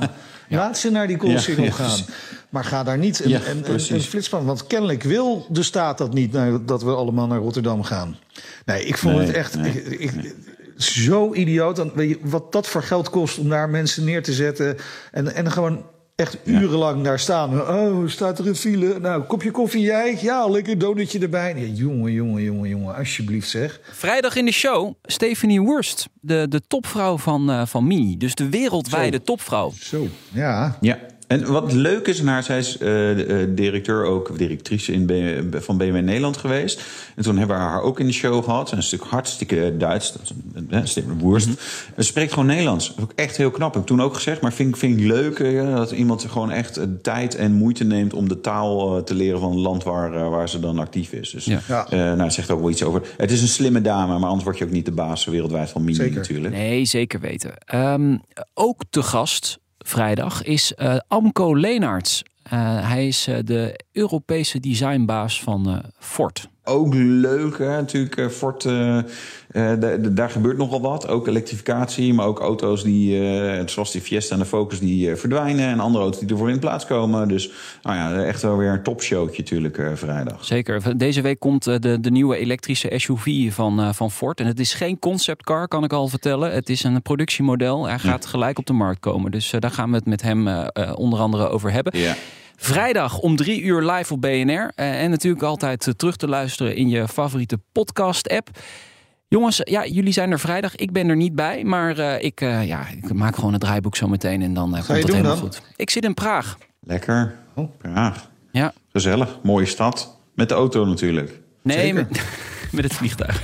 Laat 0.48 0.78
ze 0.78 0.90
naar 0.90 1.06
die 1.06 1.16
koolsingel 1.16 1.62
Ja, 1.64 1.68
ja, 1.68 1.74
gaan. 1.74 1.98
Maar 2.48 2.64
ga 2.64 2.82
daar 2.82 2.98
niet 2.98 3.24
een, 3.24 3.30
Ja, 3.30 3.40
een, 3.46 3.72
een, 3.72 3.80
een 3.94 4.00
flitspan. 4.00 4.44
Want 4.44 4.66
kennelijk 4.66 5.02
wil 5.02 5.46
de 5.48 5.62
staat 5.62 5.98
dat 5.98 6.12
niet, 6.14 6.32
nou, 6.32 6.64
dat 6.64 6.82
we 6.82 6.90
allemaal 6.94 7.26
naar 7.26 7.38
Rotterdam 7.38 7.82
gaan. 7.82 8.16
Nee, 8.64 8.84
ik 8.84 8.98
vond 8.98 9.16
Nee, 9.16 9.26
het 9.26 9.36
echt 9.36 9.56
nee, 9.56 9.82
ik, 9.84 10.12
ik- 10.14 10.34
zo 10.76 11.34
idioot. 11.34 11.76
Dan, 11.76 11.92
weet 11.94 12.08
je, 12.08 12.18
wat 12.22 12.52
dat 12.52 12.66
voor 12.66 12.82
geld 12.82 13.10
kost 13.10 13.38
om 13.38 13.48
daar 13.48 13.68
mensen 13.68 14.04
neer 14.04 14.22
te 14.22 14.32
zetten. 14.32 14.76
En, 15.12 15.34
en 15.34 15.52
gewoon 15.52 15.84
echt 16.20 16.36
urenlang 16.44 17.04
daar 17.04 17.18
staan. 17.18 17.60
Oh, 17.60 18.08
staat 18.08 18.38
er 18.38 18.46
een 18.46 18.56
file? 18.56 18.98
Nou, 19.00 19.22
kopje 19.22 19.50
koffie 19.50 19.80
jij? 19.82 20.18
Ja, 20.20 20.46
lekker 20.48 20.78
donutje 20.78 21.18
erbij. 21.18 21.54
Ja, 21.56 21.66
jongen, 21.74 22.12
jongen, 22.12 22.42
jongen, 22.42 22.68
jongen, 22.68 22.96
alsjeblieft 22.96 23.48
zeg. 23.48 23.80
Vrijdag 23.92 24.36
in 24.36 24.44
de 24.44 24.52
show, 24.52 24.94
Stephanie 25.02 25.62
Wurst, 25.62 26.08
de, 26.20 26.46
de 26.48 26.60
topvrouw 26.68 27.18
van, 27.18 27.50
eh, 27.50 27.66
van 27.66 27.86
Mini. 27.86 28.16
Dus 28.16 28.34
de 28.34 28.48
wereldwijde 28.48 29.22
topvrouw. 29.22 29.72
Zo, 29.78 30.06
ja. 30.32 30.78
Ja. 30.80 30.98
En 31.30 31.52
wat 31.52 31.72
leuk 31.72 32.06
is 32.06 32.20
aan 32.20 32.26
haar, 32.26 32.42
zij 32.42 32.58
is 32.58 32.78
eh, 32.78 33.42
eh, 33.42 33.48
directeur 33.54 34.04
ook, 34.04 34.38
directrice 34.38 34.92
in 34.92 35.06
B- 35.50 35.62
van 35.62 35.76
BMW 35.76 35.94
Nederland 36.02 36.36
geweest. 36.36 36.82
En 37.16 37.22
toen 37.22 37.38
hebben 37.38 37.56
we 37.56 37.62
haar 37.62 37.82
ook 37.82 38.00
in 38.00 38.06
de 38.06 38.12
show 38.12 38.44
gehad. 38.44 38.66
Is 38.66 38.74
natuurlijk 38.74 39.10
hartstikke 39.10 39.74
Duits, 39.78 40.12
dat 40.12 40.22
is 40.22 40.30
een, 40.54 40.66
een, 40.70 41.10
een 41.10 41.18
woerst. 41.18 41.48
Ze 41.96 42.02
spreekt 42.02 42.32
gewoon 42.32 42.46
Nederlands. 42.48 42.88
Dat 42.88 42.96
is 42.96 43.02
ook 43.02 43.12
echt 43.14 43.36
heel 43.36 43.50
knap. 43.50 43.72
Heb 43.72 43.82
ik 43.82 43.88
toen 43.88 44.02
ook 44.02 44.14
gezegd, 44.14 44.40
maar 44.40 44.52
vind, 44.52 44.68
ik- 44.68 44.76
vind 44.76 44.98
ik 45.00 45.06
leuk 45.06 45.38
eh, 45.38 45.74
dat 45.76 45.90
iemand 45.90 46.24
gewoon 46.28 46.50
echt 46.50 46.80
tijd 47.02 47.34
en 47.34 47.52
moeite 47.52 47.84
neemt 47.84 48.14
om 48.14 48.28
de 48.28 48.40
taal 48.40 48.96
eh, 48.96 49.02
te 49.02 49.14
leren 49.14 49.40
van 49.40 49.50
het 49.50 49.60
land 49.60 49.84
waar, 49.84 50.30
waar 50.30 50.48
ze 50.48 50.60
dan 50.60 50.78
actief 50.78 51.12
is. 51.12 51.30
Dus 51.30 51.44
Ja. 51.44 51.60
Ja. 51.68 51.86
eh, 51.90 51.98
nou, 52.16 52.30
zegt 52.30 52.50
ook 52.50 52.60
wel 52.60 52.70
iets 52.70 52.82
over. 52.82 53.02
Het 53.16 53.30
is 53.30 53.42
een 53.42 53.48
slimme 53.48 53.80
dame, 53.80 54.18
maar 54.18 54.28
anders 54.28 54.44
word 54.44 54.58
je 54.58 54.64
ook 54.64 54.70
niet 54.70 54.84
de 54.84 54.92
baas 54.92 55.24
wereldwijd 55.24 55.70
van 55.70 55.82
Mini 55.84 55.94
Zeker. 55.96 56.16
natuurlijk. 56.16 56.54
Nee, 56.54 56.84
zeker 56.84 57.20
weten. 57.20 57.50
Ehm, 57.66 58.16
ook 58.54 58.82
te 58.90 59.02
gast 59.02 59.58
vrijdag 59.86 60.42
is 60.42 60.74
eh, 60.74 60.96
Amco 61.08 61.54
Leenaerts. 61.54 62.22
Eh, 62.42 62.88
hij 62.88 63.06
is 63.06 63.26
eh, 63.26 63.38
de 63.44 63.80
Europese 63.92 64.60
designbaas 64.60 65.42
van 65.42 65.82
Ford. 65.98 66.48
Ook 66.64 66.94
leuk, 66.94 67.58
hè? 67.58 67.66
natuurlijk. 67.66 68.16
eh, 68.16 68.26
Ford, 68.28 68.62
da- 68.62 69.76
da- 69.76 69.96
daar 69.96 70.30
gebeurt 70.30 70.56
nogal 70.58 70.80
wat. 70.80 71.08
Ook 71.08 71.26
elektrificatie, 71.28 72.14
maar 72.14 72.26
ook 72.26 72.38
auto's 72.40 72.82
die, 72.82 73.28
eh, 73.30 73.62
zoals 73.66 73.92
die 73.92 74.00
Fiesta 74.00 74.34
en 74.34 74.40
de 74.40 74.46
Focus, 74.46 74.78
die 74.80 75.16
verdwijnen. 75.16 75.68
En 75.68 75.80
andere 75.80 76.02
auto's 76.04 76.20
die 76.20 76.28
ervoor 76.28 76.50
in 76.50 76.58
plaats 76.58 76.86
komen. 76.86 77.28
Dus 77.28 77.50
nou 77.82 77.96
ja, 77.96 78.22
echt 78.24 78.42
wel 78.42 78.56
weer 78.56 78.72
een 78.72 78.82
topshowtje 78.82 79.42
natuurlijk 79.42 79.90
vrijdag. 79.94 80.44
Zeker. 80.44 80.98
Deze 80.98 81.20
week 81.20 81.38
komt 81.40 81.64
de, 81.64 81.98
de 82.00 82.10
nieuwe 82.10 82.36
elektrische 82.36 82.92
SUV 82.96 83.52
van, 83.52 83.94
van 83.94 84.10
Ford. 84.10 84.40
En 84.40 84.46
het 84.46 84.60
is 84.60 84.74
geen 84.74 84.98
conceptcar, 84.98 85.68
kan 85.68 85.84
ik 85.84 85.92
al 85.92 86.08
vertellen. 86.08 86.52
Het 86.52 86.68
is 86.68 86.84
een 86.84 87.02
productiemodel. 87.02 87.86
Hij 87.88 87.98
gaat 87.98 88.26
gelijk 88.26 88.58
op 88.58 88.66
de 88.66 88.72
markt 88.72 89.00
komen. 89.00 89.30
Dus 89.30 89.52
daar 89.58 89.70
gaan 89.70 89.90
we 89.90 89.96
het 89.96 90.06
met 90.06 90.22
hem 90.22 90.48
onder 90.94 91.18
andere 91.18 91.48
over 91.48 91.72
hebben. 91.72 91.98
Ja. 91.98 92.14
Vrijdag 92.62 93.18
om 93.18 93.36
drie 93.36 93.62
uur 93.62 93.82
live 93.90 94.12
op 94.12 94.20
BNR. 94.20 94.72
Eh, 94.74 95.02
en 95.02 95.10
natuurlijk 95.10 95.42
altijd 95.42 95.86
eh, 95.86 95.94
terug 95.94 96.16
te 96.16 96.28
luisteren 96.28 96.76
in 96.76 96.88
je 96.88 97.08
favoriete 97.08 97.58
podcast-app. 97.72 98.48
Jongens, 99.28 99.60
ja, 99.64 99.86
jullie 99.86 100.12
zijn 100.12 100.30
er 100.30 100.38
vrijdag. 100.38 100.76
Ik 100.76 100.92
ben 100.92 101.08
er 101.08 101.16
niet 101.16 101.34
bij, 101.34 101.64
maar 101.64 101.98
uh, 101.98 102.22
ik, 102.22 102.40
uh, 102.40 102.66
ja, 102.66 102.86
ik 102.88 103.12
maak 103.12 103.34
gewoon 103.34 103.52
het 103.52 103.60
draaiboek 103.60 103.96
zo 103.96 104.08
meteen 104.08 104.42
en 104.42 104.54
dan 104.54 104.76
uh, 104.76 104.86
komt 104.86 104.98
het 104.98 105.12
helemaal 105.12 105.22
dan? 105.22 105.40
goed. 105.40 105.62
Ik 105.76 105.90
zit 105.90 106.04
in 106.04 106.14
Praag. 106.14 106.58
Lekker. 106.80 107.34
Oh. 107.54 107.76
Praag. 107.78 108.30
Ja. 108.50 108.72
Gezellig. 108.92 109.38
Mooie 109.42 109.66
stad. 109.66 110.18
Met 110.34 110.48
de 110.48 110.54
auto 110.54 110.84
natuurlijk. 110.84 111.40
Nee, 111.62 111.94
met, 111.94 112.08
met, 112.72 112.84
het 112.84 112.94
vliegtuig. 112.94 113.42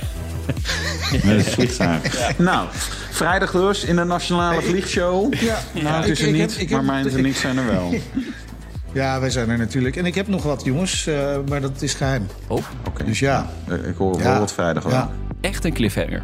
met 1.25 1.45
het 1.45 1.49
vliegtuig. 1.49 2.19
Ja. 2.37 2.43
Nou, 2.43 2.67
vrijdag 3.09 3.51
dus 3.51 3.83
in 3.83 3.95
de 3.95 4.03
Nationale 4.03 4.61
Vliegshow. 4.61 5.33
Ja. 5.33 5.59
Nou, 5.73 5.95
het 5.95 6.09
is 6.09 6.21
er 6.21 6.27
ik, 6.27 6.33
niet, 6.33 6.59
ik 6.59 6.69
maar 6.69 6.83
mijn 6.83 7.09
en 7.09 7.25
ik 7.25 7.35
zijn 7.35 7.57
er 7.57 7.65
wel. 7.65 7.93
Ja, 8.97 9.19
wij 9.19 9.29
zijn 9.29 9.49
er 9.49 9.57
natuurlijk. 9.57 9.95
En 9.95 10.05
ik 10.05 10.15
heb 10.15 10.27
nog 10.27 10.43
wat, 10.43 10.63
jongens, 10.63 11.07
uh, 11.07 11.37
maar 11.49 11.61
dat 11.61 11.81
is 11.81 11.93
geheim. 11.93 12.27
Oh, 12.47 12.57
oké. 12.57 12.67
Okay. 12.87 13.07
Dus 13.07 13.19
ja. 13.19 13.49
Ik 13.83 13.95
hoor 13.97 14.17
wel 14.17 14.39
wat 14.39 14.53
vrijdag 14.53 14.83
wel. 14.83 14.93
Ja. 14.93 15.09
Echt 15.41 15.65
een 15.65 15.73
cliffhanger. 15.73 16.23